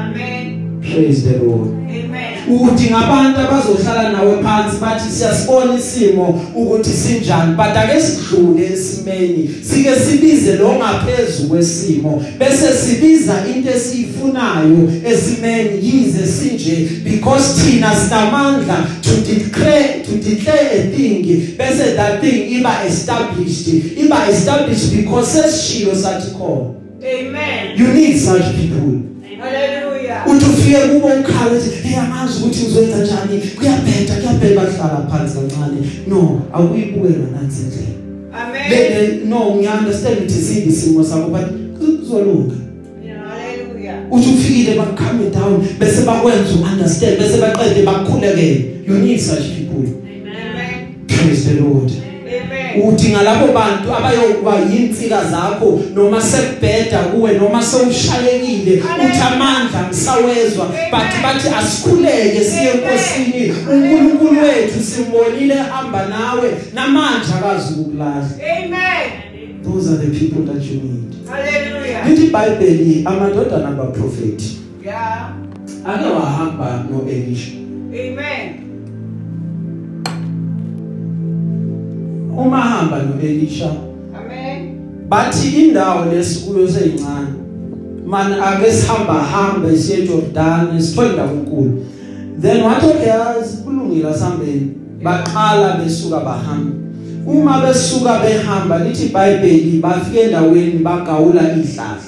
Amen. 0.00 0.58
praise 0.80 1.24
the 1.24 1.38
lord. 1.38 1.87
Amen. 2.08 2.60
udinga 2.60 2.98
abantu 2.98 3.40
abazohlala 3.40 4.12
nawe 4.12 4.42
phansi 4.42 4.76
bathi 4.80 5.10
siyasibona 5.10 5.74
isimo 5.74 6.40
ukuthi 6.54 6.90
sinjani 6.90 7.56
but 7.56 7.76
ake 7.76 8.00
sidlule 8.00 8.66
esimeni. 8.72 9.50
Sike 9.62 9.94
sibize 9.94 10.56
lo 10.56 10.72
ngaphezulu 10.72 11.48
kwesimo 11.48 12.24
bese 12.38 12.72
sibiza 12.72 13.34
into 13.54 13.70
esiyifunayo 13.70 14.92
esimeni. 15.06 15.78
Yize 15.82 16.26
sinje 16.26 16.88
because 17.04 17.62
thina 17.62 17.94
sinamandla 17.94 18.76
to 19.02 19.10
declare 19.34 20.02
to 20.04 20.12
declare 20.30 20.68
a 20.72 20.96
thing 20.96 21.24
bese 21.58 21.96
that 21.96 22.20
thing 22.20 22.50
iba 22.52 22.84
established. 22.86 23.68
Iba 23.96 24.28
established 24.28 24.96
because 24.96 25.32
sesishilo 25.32 25.94
sathi 25.94 26.30
khona. 26.30 26.74
Amen. 27.02 27.78
you 27.78 27.88
need 27.92 28.18
such 28.18 28.54
people. 28.56 28.97
Hallelujah. 30.72 30.98
uthi 30.98 30.98
ufike 30.98 31.00
kubo 31.00 31.06
ukhala 31.06 31.52
uthi 31.56 31.88
hey 31.88 31.96
angazi 31.98 32.38
ukuthi 32.42 32.66
uzoyenza 32.66 32.98
njani 32.98 33.40
kuyabheda 33.56 34.14
kuyabheda 34.14 34.60
hlala 34.60 35.06
phansi 35.10 35.34
kancane 35.34 35.80
no 36.08 36.42
awuyibuke 36.52 37.08
nansi 37.08 37.62
indlela 37.62 37.88
Amen. 38.32 38.70
le 38.70 39.24
no 39.28 39.56
ngiya 39.56 39.74
understand 39.74 40.18
ukuthi 40.18 40.34
sibi 40.34 40.72
simo 40.72 41.04
sakho 41.04 41.28
but 41.28 41.46
kuzolunga 41.78 42.54
Hallelujah. 43.28 44.12
uthi 44.12 44.30
ufikile 44.30 44.76
bakucalm 44.76 45.30
down 45.32 45.66
bese 45.78 46.02
bakwenza 46.02 46.54
understand 46.72 47.18
bese 47.18 47.38
baqede 47.38 47.82
bakukhulekele 47.82 48.64
you 48.88 48.94
need 48.98 49.20
such 49.20 49.42
people 49.56 49.84
Amen. 49.84 51.06
praise 51.06 51.44
the 51.48 51.60
lord 51.60 51.90
Amen. 51.90 52.07
Amen. 52.82 52.94
udinga 52.94 53.22
labo 53.22 53.46
bantu 53.52 53.94
abayokuba 53.98 54.54
yinsika 54.72 55.24
zakho 55.24 55.80
noma 55.94 56.20
sekubheda 56.20 56.98
kuwe 56.98 57.32
noma 57.32 57.62
sewushayekile 57.62 58.76
uthi 58.76 59.20
amandla 59.32 59.86
ngisawezwa 59.88 60.66
but 60.66 61.22
bathi 61.22 61.48
asikhuleke 61.58 62.44
siye 62.44 62.70
enkosini 62.70 63.52
uNkulunkulu 63.72 64.40
wethu 64.42 64.80
simbonile 64.82 65.54
hamba 65.54 66.06
nawe 66.08 66.48
namanje 66.74 67.32
akazi 67.38 67.74
ukukulahla 67.80 68.28
Amen. 68.58 69.06
those 69.64 69.88
are 69.90 69.98
the 70.06 70.18
people 70.18 70.42
that 70.52 70.64
you 70.64 70.74
need 70.82 71.14
Hallelujah. 71.30 72.08
lithi 72.08 72.24
iBhayibheli 72.26 73.02
amadodana 73.04 73.68
abaprofeti 73.68 74.58
Yeah. 74.84 75.30
ake 75.86 76.08
wahamba 76.08 76.84
noElisha 76.90 77.50
Amen. 77.92 78.54
Uma 82.38 82.60
hamba 82.60 83.02
noElisha 83.02 83.70
Amen. 84.14 84.78
bathi 85.08 85.48
indawo 85.48 86.04
lesikuyo 86.04 86.68
seyincane. 86.68 87.34
Man 88.06 88.32
ake 88.32 88.72
sihamba 88.72 89.14
hambe 89.14 89.76
siye 89.76 89.98
eJordan 89.98 90.80
sithole 90.80 91.08
indawo 91.08 91.30
enkulu. 91.30 91.86
Then 92.40 92.62
wathi 92.62 92.86
okay 92.86 93.12
kulungile 93.64 94.08
asambeni 94.08 94.70
baqala 95.02 95.72
besuka 95.72 96.20
bahamba. 96.20 96.72
Uma 97.26 97.60
besuka 97.60 98.18
behamba 98.18 98.78
lithi 98.78 99.06
iBhayibheli 99.06 99.78
bafika 99.80 100.20
endaweni 100.20 100.78
bagawula 100.78 101.42
ihlahla. 101.42 102.02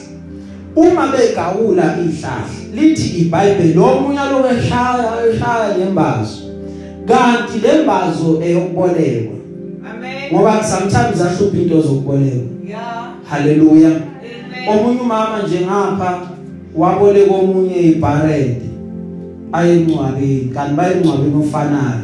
Uma 0.76 1.06
begawula 1.06 1.96
ihlahla 1.98 2.60
lithi 2.74 3.20
iBhayibheli 3.20 3.74
lo 3.74 4.00
munye 4.00 4.20
lo 4.32 4.50
eshaya 4.50 5.78
lembazo 5.78 6.42
kanti 7.06 7.58
lembazo 7.58 8.42
eyokubolekwa. 8.42 9.39
Ngoba 10.32 10.64
sometimes 10.64 11.20
ahlupha 11.20 11.56
into 11.58 11.80
zokubolekwa 11.80 12.50
Yeah. 12.68 13.08
haleluya 13.30 13.90
omunye 14.70 15.00
umama 15.00 15.42
nje 15.46 15.60
ngapha 15.60 16.20
waboleka 16.76 17.34
omunye 17.34 17.76
ibarede 17.80 18.62
ayencwabeni 19.52 20.50
kanti 20.54 20.74
bayencwabeni 20.74 21.34
ofanayo 21.40 22.00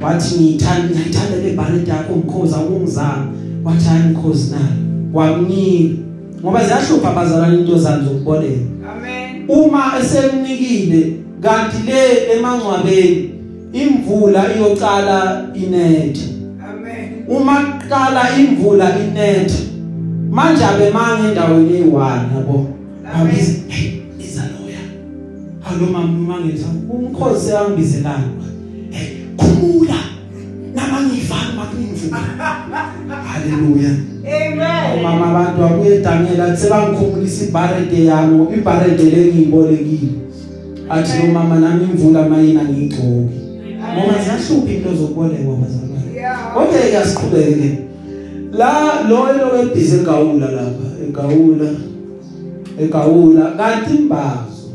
wathi 0.00 0.34
ngiyithanda 0.34 0.88
ngiyithanda 0.94 1.36
le 1.36 1.52
barede 1.52 1.90
yakho 1.90 2.16
ngikhoza 2.16 2.56
ungizama 2.56 3.26
wathi 3.64 3.84
hayi 3.88 4.04
ngikhozi 4.04 4.50
nayo. 4.50 4.76
Wamnika. 5.14 5.94
Ngoba 6.42 6.64
ziyahlupha 6.64 7.10
abazalwane 7.10 7.58
into 7.58 7.78
zami 7.78 8.04
zokuboleka 8.04 8.60
Amen. 8.92 9.44
uma 9.48 9.92
esemnikile 10.00 11.12
kanti 11.40 11.76
le 11.86 12.32
emangcwabeni 12.36 13.30
imvula 13.72 14.44
iyocala 14.56 15.46
inethe. 15.54 16.35
Uma 17.28 17.78
qala 17.88 18.38
imvula 18.38 18.98
inetha 18.98 19.58
manje 20.30 20.64
abe 20.64 20.90
manje 20.90 21.28
endaweni 21.28 21.72
eyi1 21.72 22.34
yabo? 22.34 22.66
Amen. 23.14 23.26
abize 23.26 23.62
hey 23.68 24.02
iza 24.20 24.42
loya. 24.42 24.78
Hallo 25.60 25.86
mama 25.86 26.06
mangisa 26.06 26.66
umkhosi 26.90 27.52
angibizelana 27.52 28.30
hey 28.90 29.08
khumula 29.36 29.98
nama 30.74 31.00
ngivana 31.02 31.52
makungivula 31.56 32.18
haleluya. 33.26 33.90
Amen. 34.26 34.98
umama 34.98 35.26
abantu 35.26 35.64
abuye 35.64 35.98
Daniel 36.00 36.56
sebangikhumulisa 36.56 37.44
ibarede 37.44 38.04
yami 38.04 38.46
ibarede 38.58 39.04
lengiyibolekile 39.04 40.08
athi 40.88 41.26
lo 41.26 41.32
mama 41.32 41.58
nami 41.58 41.84
imvula 41.84 42.28
mayina 42.28 42.64
ngigcoke 42.64 43.38
ngoba 43.94 44.14
ziyahlupha 44.22 44.72
into 44.72 44.94
zokubolekwa 44.94 45.56
bazalwane? 45.56 45.95
Yeah. 46.56 46.62
Okay 46.68 46.90
ke 46.90 46.96
asiqhubeke. 46.96 47.78
La 48.52 49.02
lo 49.08 49.32
lo 49.32 49.60
ebhizi 49.62 49.96
egawula 50.00 50.46
lapha, 50.50 50.88
egawula. 51.08 51.70
Egawula 52.80 53.44
kanti 53.56 53.96
imbazo 53.96 54.68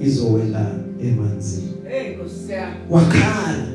izowela 0.00 0.66
emanzini. 1.02 1.68
Hey, 1.88 2.14
Nkosi. 2.14 2.52
Wakhala, 2.90 3.66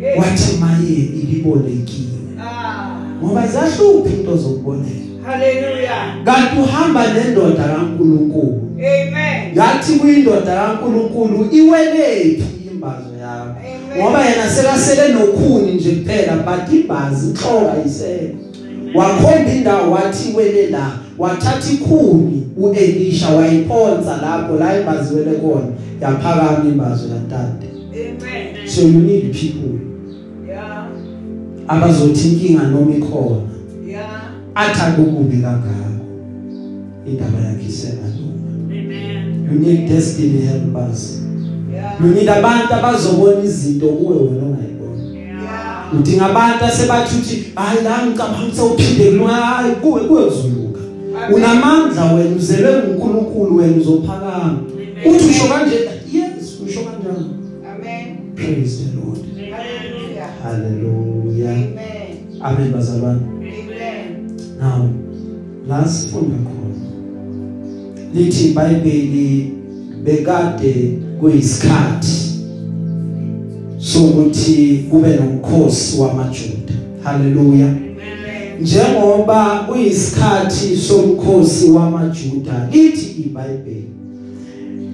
Hey. 0.00 0.18
wathi 0.18 0.56
maye 0.60 0.94
ilibolekile. 1.22 2.36
Ah. 2.40 3.00
Ngoba 3.22 3.46
zahlupha 3.46 4.10
into 4.10 4.36
zokuboleka. 4.36 5.24
Hallelujah. 5.26 6.24
Kanti 6.24 6.60
uhamba 6.60 7.12
nendoda 7.12 7.64
kaNkuluNkulu. 7.64 8.60
Amen. 8.78 9.56
Yathi 9.56 9.92
kuyindoda 9.98 10.54
kaNkuluNkulu 10.56 11.48
iwelephi 11.52 12.44
imbazo 12.72 13.16
yakho. 13.20 13.50
Amen. 13.60 13.81
Ngoba 13.98 14.24
yena 14.26 14.50
sekasele 14.50 15.12
nokhuni 15.14 15.72
nje 15.74 15.90
kuphela 15.90 16.36
but 16.36 16.72
ibhazi 16.74 17.26
inhloka 17.30 17.74
iseko 17.86 18.34
wakhomba 18.94 19.52
indawo 19.54 19.90
wathi 19.92 20.32
wele 20.36 20.66
la 20.70 20.92
wathatha 21.18 21.72
ikhuni 21.72 22.42
uElisha 22.56 23.28
wayiphonsa 23.28 24.16
lapho 24.22 24.56
la 24.56 24.80
ibhazi 24.80 25.14
wele 25.14 25.30
khona 25.38 25.66
yaphakama 26.00 26.64
imbazo 26.68 27.08
yantande 27.08 27.66
Amen. 27.92 28.68
so 28.68 28.80
you 28.82 28.88
need 29.00 29.32
people 29.32 29.78
Yeah. 30.48 30.86
abazothi 31.68 32.28
inkinga 32.28 32.62
noma 32.62 32.94
ikhona 32.96 33.36
Yeah. 33.88 34.22
athanda 34.54 35.02
ukubi 35.02 35.36
kangako 35.36 36.04
indaba 37.06 37.38
yakhe 37.38 37.66
isengalunga 37.68 38.52
Amen. 38.70 39.48
you 39.52 39.58
need 39.58 39.88
destiny 39.88 40.40
helpers 40.46 41.21
Yeah. 41.72 42.00
you 42.00 42.06
need 42.14 42.28
abantu 42.28 42.74
abazobona 42.74 43.44
izinto 43.44 43.86
kuwe 43.88 44.16
wena 44.16 44.46
ongayiboni 44.46 45.18
Yeah. 45.18 45.94
udinga 46.00 46.26
abantu 46.26 46.64
asebathi 46.64 47.16
uthi 47.16 47.52
hayi 47.54 47.84
la 47.84 48.06
ngicabanga 48.06 48.44
ukuthi 48.46 48.60
uphinde 48.60 49.04
kulunga 49.10 49.32
hayi 49.32 49.74
kuwe 49.74 50.00
kuwe 50.00 50.24
uzoluka 50.24 50.80
Amen. 51.16 51.34
unamandla 51.34 52.12
wena 52.14 52.36
uzelwe 52.36 52.70
uNkulunkulu 52.82 53.56
wena 53.56 53.76
uzophakama 53.76 54.58
uthi 55.06 55.24
usho 55.30 55.44
kanje 55.48 55.74
yes 56.12 56.60
usho 56.66 56.80
kanjani 56.80 57.30
Amen. 57.74 58.16
praise 58.34 58.84
the 58.84 58.96
lord 58.96 59.18
Hallelujah. 59.50 60.28
hallelujah 60.42 61.50
Amen. 61.50 62.40
amen 62.40 62.72
bazalwane 62.72 63.20
Amen. 63.20 64.36
now 64.60 64.88
last 65.68 66.08
funda 66.10 66.36
khona 66.36 66.74
lithi 68.14 68.44
iBhayibheli 68.48 69.52
bekade 70.04 70.98
kuyisikhathi 71.22 72.40
sokuthi 73.78 74.84
kube 74.90 75.08
nomkhosi 75.08 76.00
wamaJuda. 76.00 76.74
Haleluya 77.04 77.68
njengoba 78.60 79.64
kuyisikhathi 79.68 80.76
somkhosi 80.76 81.70
wamaJuda 81.70 82.68
lithi 82.72 83.22
iBhayibheli 83.22 83.88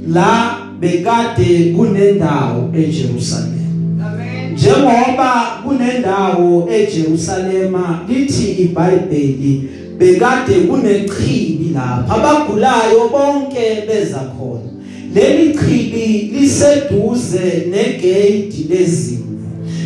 la 0.08 0.56
bekade 0.80 1.74
kunendawo 1.76 2.70
eJerusalem. 2.76 4.00
Amen. 4.06 4.52
njengoba 4.52 5.60
kunendawo 5.64 6.68
eJerusalema 6.70 8.00
lithi 8.08 8.50
iBhayibheli 8.52 9.68
bekade 9.98 10.54
kunechibi 10.54 11.70
lapha. 11.74 12.14
Abagulayo 12.14 13.08
bonke 13.08 13.86
beza 13.88 14.18
khona. 14.18 14.77
Leli 15.14 15.54
chibi 15.54 16.30
liseduze 16.32 17.66
negate 17.70 18.66
lezimvu. 18.68 19.24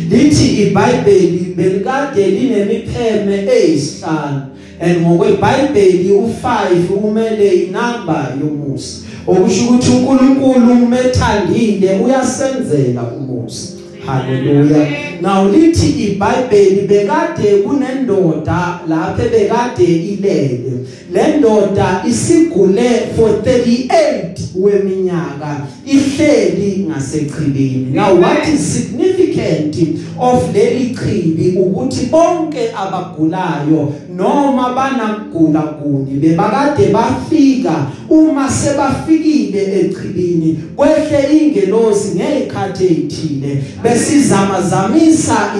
Lithi 0.09 0.45
iBhayibheli 0.63 1.53
belikade 1.57 2.27
linemipheme 2.27 3.45
eyisihlanu 3.51 4.41
and 4.79 5.01
ngokweBhayibheli 5.01 6.09
u5 6.09 6.75
kumele 6.87 7.49
inamba 7.49 8.33
yomusa. 8.41 9.03
Okusho 9.27 9.63
ukuthi 9.63 9.89
uNkulunkulu 9.91 10.71
umethandile 10.71 11.99
uyasenzela 12.05 13.03
umusa. 13.03 13.67
Haleluya 14.05 15.12
now 15.23 15.47
lithi 15.47 15.89
iBhayibheli 15.89 16.87
bekade 16.87 17.63
kunendoda 17.63 18.79
lapha 18.87 19.23
bekade 19.31 19.83
ilele. 19.83 20.73
Le 21.13 21.37
ndoda 21.37 22.03
isigule 22.07 22.89
for 23.15 23.29
38 23.29 24.33
weminyaka 24.55 25.61
ihleli 25.85 26.87
ngasechibini 26.89 27.91
now 27.93 28.21
what 28.21 28.47
is 28.53 28.73
significant 28.73 29.75
of 30.19 30.53
leli 30.53 30.95
chibi 30.95 31.57
ukuthi 31.59 32.05
bonke 32.05 32.71
abagulayo 32.77 33.93
noma 34.15 34.73
banakugula 34.73 35.61
kuni 35.61 36.11
bebakade 36.19 36.85
bafika 36.85 37.85
uma 38.09 38.49
sebafikile 38.49 39.79
echibini 39.79 40.59
kwehle 40.75 41.37
ingelosi 41.41 42.07
ngezikhathi 42.15 42.85
ezithile 42.85 43.63
besizama 43.83 44.61
zamisa 44.61 45.12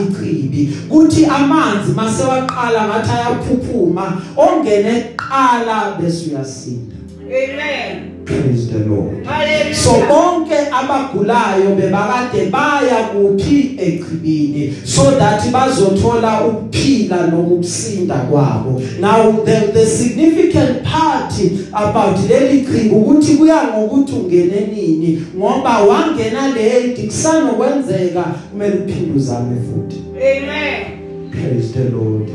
ichibi 0.04 0.78
kuthi 0.90 1.26
amanzi 1.26 1.92
masewaqala 1.92 2.88
ngathi 2.88 3.12
ayaphuphuma 3.12 4.22
ongene 4.38 5.14
qala 5.16 5.98
bese 6.00 6.30
uyasinda 6.30 6.96
Amen. 7.34 8.13
Praise 8.26 8.72
the 8.72 8.80
lord. 8.80 9.26
So 9.76 9.92
bonke 10.08 10.56
abagulayo 10.72 11.76
bebakade 11.76 12.50
baya 12.52 13.10
kuphi 13.14 13.76
echibini 13.78 14.74
so 14.86 15.12
that 15.12 15.42
bazothola 15.52 16.46
ukuphila 16.46 17.28
nokusinda 17.28 18.16
kwabo. 18.16 18.82
Now 19.00 19.32
the, 19.32 19.72
the 19.74 19.86
significant 19.86 20.84
part 20.84 21.34
about 21.74 22.18
leli 22.30 22.62
qhinga 22.62 22.96
ukuthi 22.96 23.36
kuya 23.38 23.64
ngokuthi 23.64 24.14
ungene 24.14 24.68
nini 24.76 25.24
ngoba 25.38 25.80
wangena 25.80 26.48
late 26.48 27.04
kusanokwenzeka 27.08 28.24
kumele 28.52 28.76
uphinde 28.76 29.18
uzame 29.18 29.58
futhi. 29.62 30.04
Amen. 30.18 30.93
Praise 31.34 31.74
the 31.74 31.90
lord. 31.90 32.30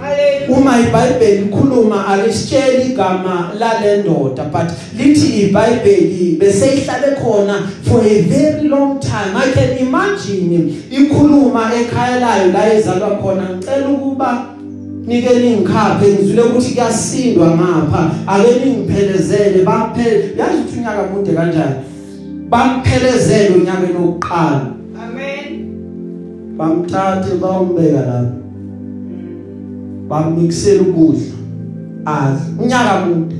Uma 0.48 0.78
iBhayibheli 0.80 1.44
ikhuluma 1.44 2.06
alisitsheli 2.06 2.92
igama 2.92 3.52
lalendoda 3.58 4.44
but 4.44 4.68
lithi 4.96 5.42
iBhayibheli 5.42 6.36
bese 6.38 6.66
ihlale 6.66 7.16
khona 7.16 7.66
for 7.82 8.00
a 8.00 8.22
very 8.22 8.68
long 8.68 9.00
time. 9.00 9.36
I 9.36 9.52
can 9.52 9.78
imagine 9.78 10.74
ikhuluma 10.90 11.70
ekhaya 11.74 12.20
layo 12.20 12.52
la 12.52 12.74
izalwa 12.74 13.10
khona. 13.22 13.48
Ngicela 13.56 13.88
ukuba 13.88 14.46
nike 15.06 15.28
ningikhaphe 15.38 16.06
ngizwile 16.08 16.42
ukuthi 16.42 16.70
kuyasindwa 16.70 17.46
ngapha. 17.46 18.10
Ake 18.26 18.64
ningiphelezele 18.64 19.64
bamphele 19.64 20.34
yazi 20.38 20.58
ukuthi 20.58 20.78
unyaka 20.78 21.02
mude 21.02 21.32
kanjani? 21.32 21.74
Bamphelezele 22.50 23.54
unyaka 23.54 23.92
lokuqala 23.92 24.66
Amen. 25.02 25.64
bamthathe 26.56 27.34
bawumbeka 27.34 28.00
lapha. 28.00 28.47
Bamixela 30.08 30.82
ukudla 30.82 31.32
adla 32.04 32.40
unyaka 32.62 33.06
mude 33.06 33.36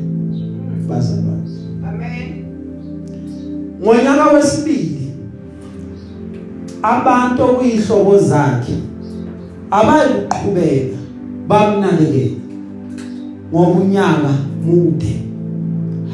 bazalwane 0.89 1.51
Amen. 1.89 2.45
ngonyaka 3.83 4.33
wesibili 4.33 5.13
abantu 6.83 7.43
okuyihlobo 7.43 8.19
zakhe 8.19 8.75
abayiqhubeka 9.71 10.97
bamnakekela 11.49 12.37
ngoba 13.53 13.81
unyaka 13.81 14.33
mude 14.67 15.15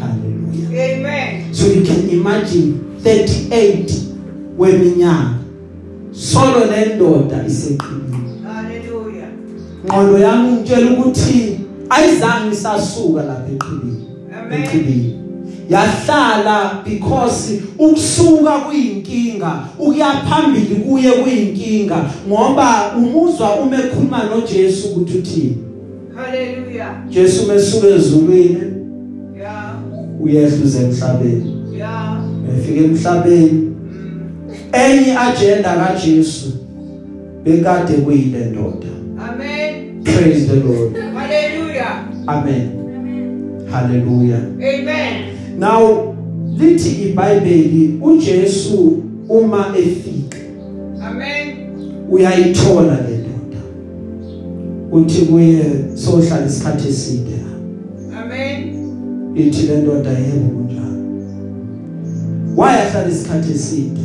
haleluya 0.01 0.85
Amen. 0.85 1.55
so 1.55 1.67
you 1.67 1.83
can 1.83 2.11
imagine 2.11 2.75
38 3.05 3.93
weminyaka 4.59 5.35
solo 6.13 6.65
lendoda 6.71 7.45
iseqinile 7.47 8.14
Hallelujah. 8.14 8.14
Ngqondo 9.85 10.19
yami 10.19 10.53
ngitshela 10.53 10.91
ukuthi 10.91 11.61
ayizange 11.91 12.53
isasuka 12.53 13.23
lapha 13.23 13.51
eqhibini 13.55 14.05
eqhibini 14.59 15.15
yahlala 15.71 16.83
because 16.85 17.61
ukusuka 17.79 18.51
kuyinkinga 18.59 19.53
ukuya 19.79 20.07
phambili 20.29 20.75
kuye 20.77 21.11
kuyinkinga 21.13 22.05
ngoba 22.29 22.93
umuzwa 22.99 23.55
uma 23.61 23.77
ekhuluma 23.77 24.25
noJesu 24.25 24.89
ukuthi 24.89 25.19
uthini 25.19 25.59
Hallelujah. 26.17 26.95
Jesu 27.11 27.47
mesuka 27.47 27.87
ezulwini 27.89 28.61
Yeah. 29.39 29.75
uyehluza 30.21 30.81
emhlabeni 30.81 31.57
Yeah. 31.77 32.19
efika 32.57 32.81
emhlabeni 32.81 33.51
Mm. 33.53 34.21
enye 34.73 35.17
agenda 35.19 35.77
kaJesu 35.77 36.53
bekade 37.45 37.93
kuyile 37.93 38.45
ndoda. 38.45 38.94
Praise 40.17 40.47
the 40.47 40.55
lord 40.57 40.97
Hallelujah. 40.97 42.05
amen 42.29 42.71
hallelujah 43.71 44.41
Amen. 44.61 45.59
Now 45.59 46.15
lithi 46.59 46.91
iBhayibheli 47.03 47.99
uJesu 48.03 49.03
uma 49.29 49.75
efika 49.79 50.39
Amen. 51.03 51.57
uyayithola 52.11 52.95
le 52.95 53.17
ndoda 53.19 53.63
uthi 54.93 55.23
kuye 55.27 55.65
sohlala 55.95 56.47
isikhathi 56.47 56.89
eside 56.89 57.35
Amen. 58.23 58.75
ithi 59.35 59.67
le 59.67 59.77
ndoda 59.77 60.11
yebo 60.11 60.49
kunjalo 60.49 60.97
wayahlala 62.57 63.09
isikhathi 63.09 63.53
eside 63.53 64.01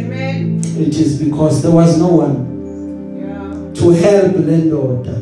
Amen. 0.00 0.60
it 0.80 0.94
is 1.00 1.18
because 1.18 1.62
there 1.62 1.74
was 1.76 1.98
no 1.98 2.08
one 2.08 2.34
Yeah. 3.20 3.72
to 3.74 3.90
help 3.90 4.46
le 4.46 4.56
ndoda 4.56 5.12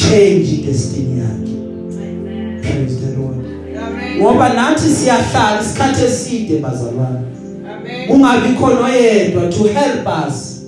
change 0.00 0.66
destiny 0.66 1.18
yakhe 1.18 1.54
praise 2.62 2.96
the 3.00 3.16
lord 3.16 3.36
Amen. 3.36 4.18
ngoba 4.18 4.48
nathi 4.54 4.88
siyahlala 4.88 5.60
isikhathi 5.62 6.04
eside 6.04 6.58
bazalwane 6.58 7.18
Amen. 7.70 8.08
kungabi 8.08 8.54
khona 8.58 8.84
oyedwa 8.84 9.48
to 9.48 9.64
help 9.64 10.06
us 10.26 10.62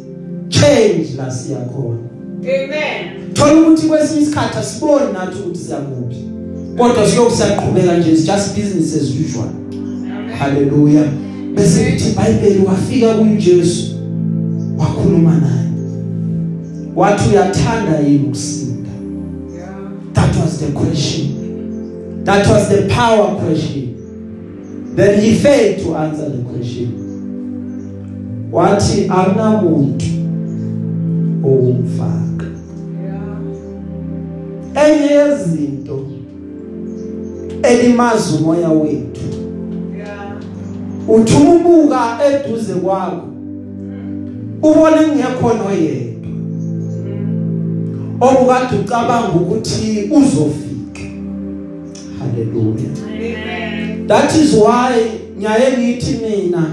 change 0.48 1.06
la 1.16 1.30
siya 1.30 1.58
khona 1.58 1.98
Amen. 2.40 3.32
thola 3.32 3.60
ukuthi 3.60 3.86
kwesinye 3.86 4.22
isikhathi 4.22 4.58
asiboni 4.58 5.12
nathi 5.12 5.38
ukuthi 5.38 5.58
siyakuphi 5.58 6.24
kodwa 6.78 7.06
siyokusaqhubeka 7.10 7.96
nje 7.96 8.12
it's 8.12 8.26
just 8.26 8.56
business 8.56 8.96
as 8.96 9.10
usual 9.10 9.48
Amen. 9.72 10.30
haleluya 10.38 11.04
bese 11.54 11.84
kuthi 11.84 12.08
iBhayibheli 12.08 12.64
wafika 12.66 13.14
kuJesu 13.14 13.94
wakhuluma 14.78 15.30
naye 15.30 15.68
wathi 16.96 17.28
uyathanda 17.28 17.98
yini 17.98 18.26
ukusinda 18.26 18.62
Yeah. 18.62 18.68
that 18.68 18.71
was 20.42 20.58
the 20.60 20.72
question 20.72 22.24
that 22.24 22.46
was 22.46 22.68
the 22.68 22.82
power 22.94 23.36
question 23.36 23.88
then 24.96 25.20
he 25.20 25.34
failed 25.34 25.78
to 25.84 25.96
answer 25.96 26.28
the 26.30 26.42
question 26.42 26.88
wathi 28.52 29.08
akunamuntu 29.10 30.06
owumfaka 31.44 32.46
Yeah. 34.74 34.86
enye 34.86 35.06
yezinto 35.14 36.00
elimaza 37.62 38.36
umoya 38.36 38.68
wethu 38.68 39.22
Yeah. 39.96 40.32
uthi 41.08 41.34
umubuka 41.36 42.18
eduze 42.26 42.74
kwakho 42.74 43.22
ubone 44.62 44.96
kungekhona 44.96 45.64
oyedwa 45.68 46.11
okukade 48.26 48.76
ucabanga 48.80 49.28
ukuthi 49.36 50.10
uzofika 50.16 51.02
haleluya 52.18 52.90
Amen. 53.06 54.06
that 54.08 54.34
is 54.34 54.54
why 54.54 54.92
nyaye 55.38 55.66
ngithi 55.78 56.12
mina 56.22 56.64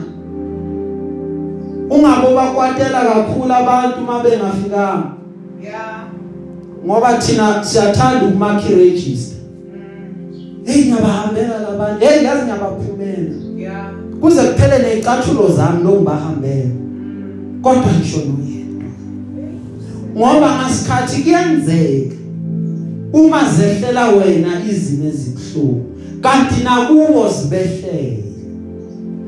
ungabe 1.89 2.35
bakwatela 2.35 3.01
kakhulu 3.05 3.53
abantu 3.53 4.01
mabengafikanga 4.01 5.03
Yeah. 5.63 6.03
ngoba 6.85 7.17
thina 7.17 7.63
siyathanda 7.63 8.25
ukumark 8.25 8.63
register 8.69 9.37
Mm. 9.73 10.65
hey 10.65 10.81
ngiyabahambela 10.85 11.59
labantu 11.59 12.05
hey 12.05 12.23
yazi 12.23 12.41
ngiyabaphumela 12.43 13.35
Yeah. 13.57 13.91
kuze 14.21 14.41
kuphele 14.43 14.79
nezicathulo 14.79 15.47
zami 15.57 15.83
lokubahambela 15.83 16.65
Mm. 16.65 17.59
kodwa 17.61 17.83
ngisho 17.99 18.17
noyedwa 18.17 18.48
ngoba 20.19 20.55
ngasikhathi 20.55 21.23
kuyenzeka. 21.23 22.15
Uma 23.13 23.49
zehlela 23.49 24.07
wena 24.07 24.61
izimo 24.71 25.09
ezikuhlungu 25.09 25.85
kanti 26.21 26.63
nakubo 26.63 27.29
zibehlela 27.29 28.23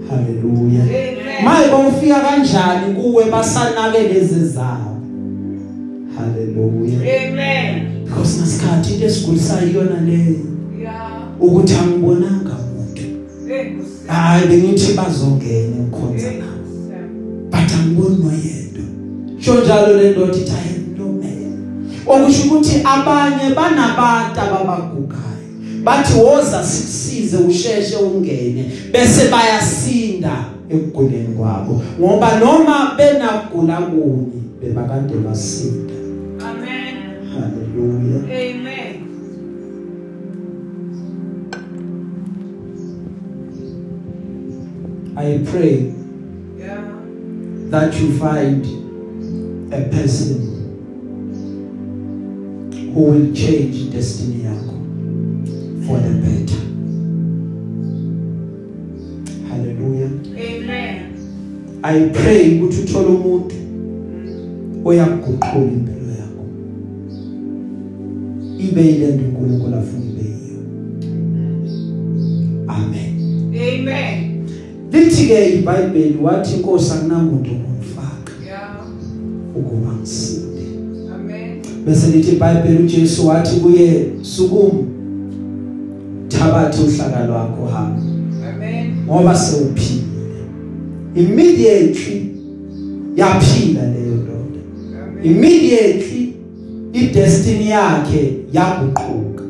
haleluya. 0.10 0.84
Maye 1.44 1.68
bawufika 1.72 2.20
kanjani 2.20 2.96
kuwe 2.96 3.26
basanake 3.26 4.00
lezi 4.00 4.46
zawo 4.48 4.98
haleluya. 6.18 7.00
Amen. 7.00 8.06
because 8.06 8.40
nasikhathi 8.40 8.94
into 8.94 9.06
esigulisayo 9.06 9.70
iyona 9.70 10.02
leyo. 10.02 10.36
Yeah. 10.82 11.12
ukuthi 11.40 11.74
angibonanga 11.76 12.52
umuntu 12.52 13.02
hayi 14.08 14.48
bengithi 14.48 14.94
bazongena 14.94 15.76
ukukhonza 15.82 16.28
Nkosi. 16.28 16.42
but 17.52 17.72
angiboni 17.80 18.18
noyedwa. 18.24 18.84
Sho 19.40 19.62
njalo 19.62 19.98
le 19.98 20.12
ndoda 20.12 20.38
ithi 20.38 20.81
okusho 22.08 22.44
ukuthi 22.48 22.82
abanye 22.84 23.56
banabantu 23.56 24.40
ababagugayo 24.42 25.22
bathi 25.84 26.14
woza 26.20 26.64
sikusize 26.64 27.38
usheshe 27.38 27.96
ungene 27.96 28.72
bese 28.92 29.28
bayasinda 29.32 30.36
ekuguleni 30.70 31.36
kwabo 31.38 31.82
ngoba 32.00 32.40
noma 32.40 32.94
benagula 32.98 33.78
kuni 33.78 34.42
bebakade 34.62 35.14
basinda 35.26 35.94
Amen. 36.50 36.96
haleluya 37.34 38.20
Amen. 38.24 38.96
i 45.18 45.38
pray 45.52 45.94
Yeah. 46.60 46.84
that 47.72 47.94
you 48.00 48.12
find 48.20 48.66
a 49.74 49.82
person 49.90 50.51
who 52.94 53.02
will 53.02 53.34
change 53.34 53.90
destiny 53.92 54.44
yakho 54.44 54.76
for 55.86 55.98
the 56.00 56.14
better. 56.24 56.62
Haleluya 59.50 60.10
amen. 60.38 61.18
I 61.84 62.10
pray 62.10 62.60
ukuthi 62.60 62.82
uthole 62.82 63.08
umuntu 63.08 63.56
oyakuguqula 64.86 65.72
impilo 65.72 66.12
yakho. 66.20 66.46
Ibe 68.60 68.90
ile 68.90 69.08
nto 69.08 69.24
uNkulunkulu 69.24 69.76
afuna 69.76 70.06
ibe 70.06 70.24
yiyo. 70.24 70.60
Amen. 72.68 73.14
Amen. 73.56 74.48
Lithi 74.92 75.28
ke 75.28 75.50
iBhayibheli 75.60 76.18
wathi 76.22 76.56
inkosi 76.56 76.94
akunamuntu 76.94 77.52
bese 81.86 82.08
lithi 82.08 82.32
iBhayibheli 82.32 82.84
uJesu 82.84 83.28
wathi 83.28 83.60
kuye 83.60 84.06
sukuma 84.22 84.84
thabathe 86.28 86.82
uhlaka 86.82 87.26
lwakho 87.26 87.66
hamba. 87.66 88.02
Amen. 88.56 88.94
ngoba 89.06 89.36
sewuphile 89.36 90.02
immediately 91.16 92.36
yaphila 93.16 93.82
leyo 93.82 94.16
ndoda. 94.16 94.62
Immediately 95.24 96.34
idestiny 96.94 97.70
yakhe 97.70 98.38
yaguquka. 98.54 99.44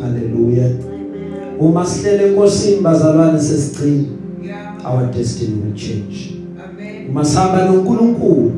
Haleluya 0.00 0.70
uma 1.60 1.86
sihlele 1.86 2.28
enkosini 2.28 2.80
bazalwane 2.80 3.40
sesigcina. 3.40 4.04
Our 4.84 5.06
destiny 5.12 5.54
will 5.64 5.74
change. 5.74 6.34
Amen. 6.64 7.10
uma 7.10 7.24
sihamba 7.24 7.64
noNkulunkulu 7.64 8.52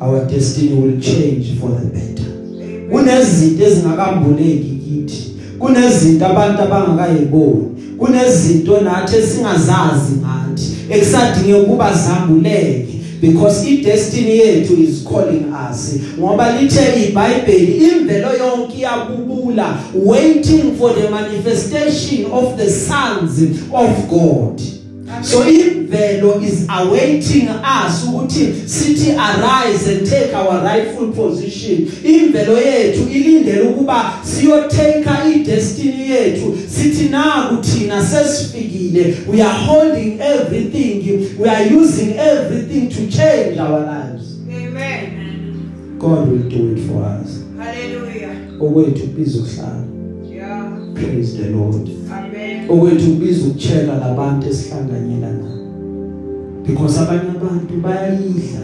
our 0.00 0.24
destiny 0.26 0.74
will 0.74 1.00
change 1.00 1.58
for 1.60 1.70
the 1.70 1.86
better. 1.86 2.17
Kunezinto 2.90 3.64
ezingakambuleki 3.64 4.78
kithi. 4.84 5.32
Kunezinto 5.58 6.26
abantu 6.26 6.62
abangakayiboni. 6.62 7.66
Kunezinto 7.98 8.80
nathi 8.80 9.16
esingazazi 9.16 10.12
ngathi. 10.20 10.66
Ekusadinge 10.90 11.54
ukuba 11.54 11.92
zambuleke. 11.92 12.94
Because 13.20 13.66
i-destiny 13.66 14.38
yethu 14.38 14.74
is 14.74 15.04
calling 15.04 15.52
us. 15.70 15.94
Ngoba 16.18 16.60
lithe 16.60 17.08
iBhayibheli 17.08 17.72
imvelo 17.72 18.28
yonke 18.36 18.78
iyabubula 18.78 19.78
waiting 19.94 20.76
for 20.78 20.94
the 20.94 21.10
manifestation 21.10 22.26
of 22.32 22.56
the 22.56 22.70
sons 22.70 23.40
of 23.72 24.08
God. 24.08 24.77
So 25.22 25.48
imvelo 25.48 26.42
is 26.42 26.66
awaiting 26.68 27.48
us 27.48 28.04
ukuthi 28.08 28.48
sithi 28.66 29.10
arise 29.10 29.90
and 29.92 30.06
take 30.10 30.34
our 30.36 30.62
rightful 30.64 31.12
position 31.12 31.88
imvelo 32.04 32.58
yethu 32.60 33.08
ilindele 33.14 33.60
ukuba 33.60 34.12
siyotake 34.22 35.08
idestiny 35.34 36.10
yethu 36.10 36.58
sithi 36.68 37.04
naku 37.08 37.56
thina 37.62 38.06
sesifikile 38.06 39.14
we 39.32 39.42
are 39.42 39.58
holding 39.66 40.20
everything 40.20 41.18
we 41.38 41.48
are 41.50 41.76
using 41.76 42.10
everything 42.18 42.88
to 42.88 43.16
change 43.16 43.60
our 43.60 43.80
lives 43.80 44.24
Amen. 44.50 45.98
God 45.98 46.28
will 46.28 46.48
do 46.50 46.72
it 46.72 46.86
for 46.88 47.02
us 47.04 47.28
Hallelujah. 47.58 48.30
okwethu 48.60 49.00
kubiza 49.06 49.38
ukuhlala 49.38 49.84
Yeah. 50.34 50.72
praise 50.94 51.36
the 51.42 51.50
lord 51.50 51.88
Amen. 52.12 52.27
Okwethu 52.68 53.10
kubiza 53.10 53.46
ukucheka 53.46 53.98
labantu 53.98 54.48
esihlanganyela 54.48 55.32
nabo 55.32 55.58
because 56.66 57.00
abanye 57.00 57.30
abantu 57.30 57.74
bayayidla 57.82 58.60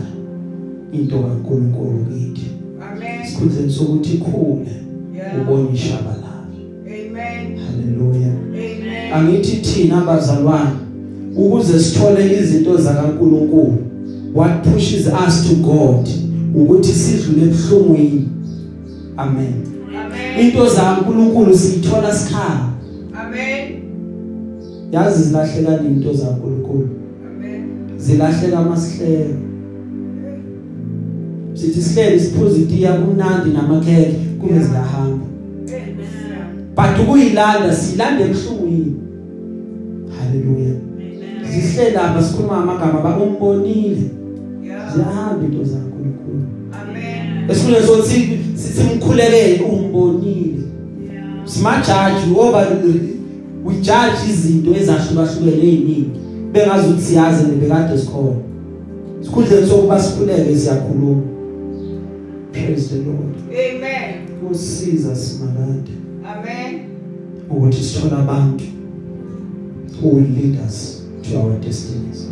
into 0.93 1.19
kaNkuluNkulu 1.19 2.05
kithi 2.05 2.47
Amen. 2.93 3.27
sikhuzeni 3.27 3.73
sokuthi 3.73 4.15
ikhule 4.15 4.73
ubone 5.41 5.69
ishabalala 5.75 6.45
Amen. 6.87 7.59
haleluya 7.59 8.33
Amen. 8.33 9.13
angithi 9.15 9.57
thina 9.57 10.03
abazalwane 10.03 10.77
ukuze 11.37 11.81
sithole 11.81 12.39
izinto 12.41 12.77
zakaNkuluNkulu 12.77 13.79
what 14.35 14.69
pushes 14.73 15.07
us 15.07 15.49
to 15.49 15.55
God 15.55 16.09
ukuthi 16.55 16.93
sidlule 16.93 17.43
ebuhlungwini 17.43 18.29
amen 19.17 19.55
Amen. 20.07 20.47
into 20.47 20.69
zakaNkuluNkulu 20.69 21.59
sithola 21.59 22.15
sikhala. 22.15 22.74
Yazi 24.95 25.23
zilahleka 25.23 25.85
into 25.85 26.13
zakaNkuluNkulu 26.13 26.89
Amen. 27.27 27.63
zilahleka 27.97 28.63
masihlelo 28.63 29.35
sithi 31.55 31.83
sihleli 31.83 32.21
siphuza 32.21 32.57
itiya 32.59 32.93
kumnandi 32.93 33.51
namakheke 33.51 34.13
kube 34.41 34.59
ziyahamba. 34.59 35.25
But 36.77 36.99
ukuyilanda 37.03 37.75
silanda 37.77 38.25
ebuhlungwini. 38.25 38.95
Haleluya 40.19 40.75
sihleli 41.51 41.95
lapha 41.95 42.23
sikhuluma 42.23 42.57
amagama 42.57 43.01
ba 43.01 43.17
umbonile. 43.17 44.11
Yeah. 44.63 44.95
ziyahamba 44.95 45.45
into 45.45 45.65
zaNkulunkulu. 45.65 46.43
Amen. 46.73 47.51
esikhule 47.51 47.83
sothi 47.83 48.39
simkhulekele 48.55 49.65
umbonile. 49.65 50.63
Simajaji 51.45 52.35
over 52.37 52.67
we 52.85 53.14
judge 53.73 54.31
izinto 54.31 54.75
ezahlukahlukene 54.75 55.53
eziningi 55.53 56.11
bengazi 56.53 56.89
ukuthi 56.89 57.03
siyazi 57.03 57.45
nebekade 57.45 57.99
sikhona 57.99 58.37
sikhundleni 59.23 59.67
sokuba 59.67 60.03
sikhuleke 60.03 60.57
siyakhuluma. 60.57 61.23
Praise 62.53 62.89
the 62.89 62.97
lord. 62.97 63.35
Amen. 63.51 64.25
kusisiza 64.49 65.17
simalade 65.17 65.93
Amen. 66.25 66.81
ukuthi 67.51 67.83
sithole 67.83 68.17
abantu 68.17 68.65
who 70.01 70.09
will 70.09 70.29
lead 70.37 70.59
us 70.67 71.03
to 71.23 71.39
our 71.39 71.61
destinies. 71.61 72.29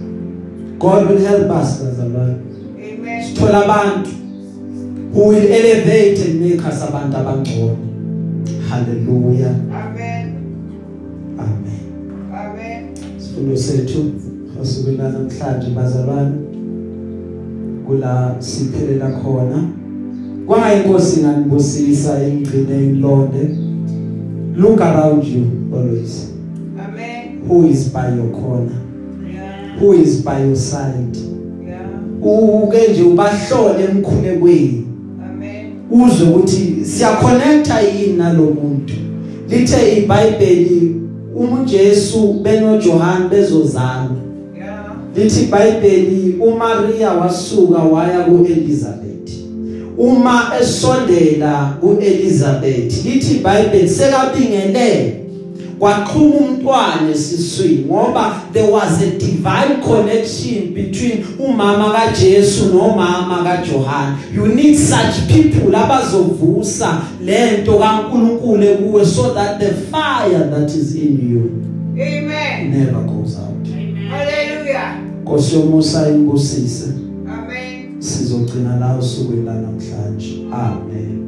God 0.79 1.11
will 1.11 1.27
help 1.27 1.51
us 1.51 1.83
bazalwane 1.83 2.37
Amen. 2.77 3.25
sithole 3.25 3.57
abantu 3.57 4.11
who 5.15 5.29
will 5.29 5.53
elevate 5.53 6.25
and 6.25 6.41
make 6.41 6.69
us 6.69 6.83
abantu 6.83 7.17
abangcono. 7.17 7.77
Hallelujah. 8.69 9.55
Sifundo 13.43 13.57
sethu 13.57 14.11
osukwini 14.63 14.99
namhlanje 14.99 15.71
bazalwane 15.77 16.35
kula 17.87 18.37
siphelela 18.39 19.11
khona 19.11 19.65
kwangayinkosi 20.47 21.21
nganibusisa 21.21 22.27
ingqine 22.29 22.85
ingilonde 22.85 23.57
look 24.57 24.81
around 24.81 25.25
you 25.25 25.45
always 25.75 26.33
Amen. 26.79 27.41
who 27.49 27.67
is 27.67 27.93
by 27.93 28.17
your 28.17 28.31
corner 28.31 28.79
Yeah. 29.35 29.79
who 29.81 29.93
is 29.93 30.25
by 30.25 30.43
your 30.47 30.57
side 30.57 31.17
Yeah. 31.67 32.63
uke 32.63 32.89
nje 32.93 33.03
ubahlole 33.03 33.85
emkhulekweni 33.85 34.87
Amen. 35.31 35.73
uzwe 35.91 36.29
ukuthi 36.29 36.85
siya 36.85 37.17
connecta 37.17 37.81
yini 37.81 38.17
nalomuntu 38.17 38.95
lithe 39.49 39.97
iBhayibheli 39.99 41.02
uma 41.37 41.61
uJesu 41.61 42.33
benoJohn 42.33 43.29
bezozalwa. 43.31 44.17
Yeah. 44.57 44.97
lithi 45.17 45.43
iBhayibheli 45.43 46.37
uMaria 46.41 47.11
wasuka 47.11 47.79
waya 47.79 48.21
kuElizabeth. 48.21 49.31
Uma 49.99 50.53
esondela 50.61 51.77
kuElizabeth 51.81 53.05
lithi 53.05 53.35
iBhayibheli 53.35 53.89
sekabingelele. 53.89 55.22
Kwaqhuma 55.83 56.37
umntwana 56.37 57.11
esiswini 57.11 57.85
ngoba 57.85 58.43
there 58.53 58.71
was 58.73 59.03
a 59.03 59.11
divine 59.19 59.83
connection 59.85 60.75
between 60.75 61.25
umama 61.39 61.91
kaJesu 61.91 62.65
nomama 62.75 63.43
kaJohn 63.45 64.17
you 64.37 64.47
need 64.47 64.77
such 64.79 65.27
people 65.27 65.77
abazovusa 65.77 67.01
lento 67.25 67.79
kaNkuluNkulu 67.79 68.77
kuwe 68.77 69.07
so 69.07 69.35
that 69.35 69.59
the 69.59 69.71
fire 69.91 70.51
that 70.51 70.71
is 70.71 70.95
in 70.95 71.31
you 71.33 71.51
Amen. 72.03 72.71
never 72.71 73.03
goes 73.05 73.37
out 73.39 73.69
Hallelujah. 74.11 74.97
Nkosi 75.23 75.55
yomusa 75.57 76.09
imbusise 76.09 76.87
Amen. 77.29 77.95
sizogcina 77.99 78.77
la 78.77 78.97
usuku 78.97 79.33
la 79.47 79.55
namhlanje 79.55 80.43
amen 80.53 81.22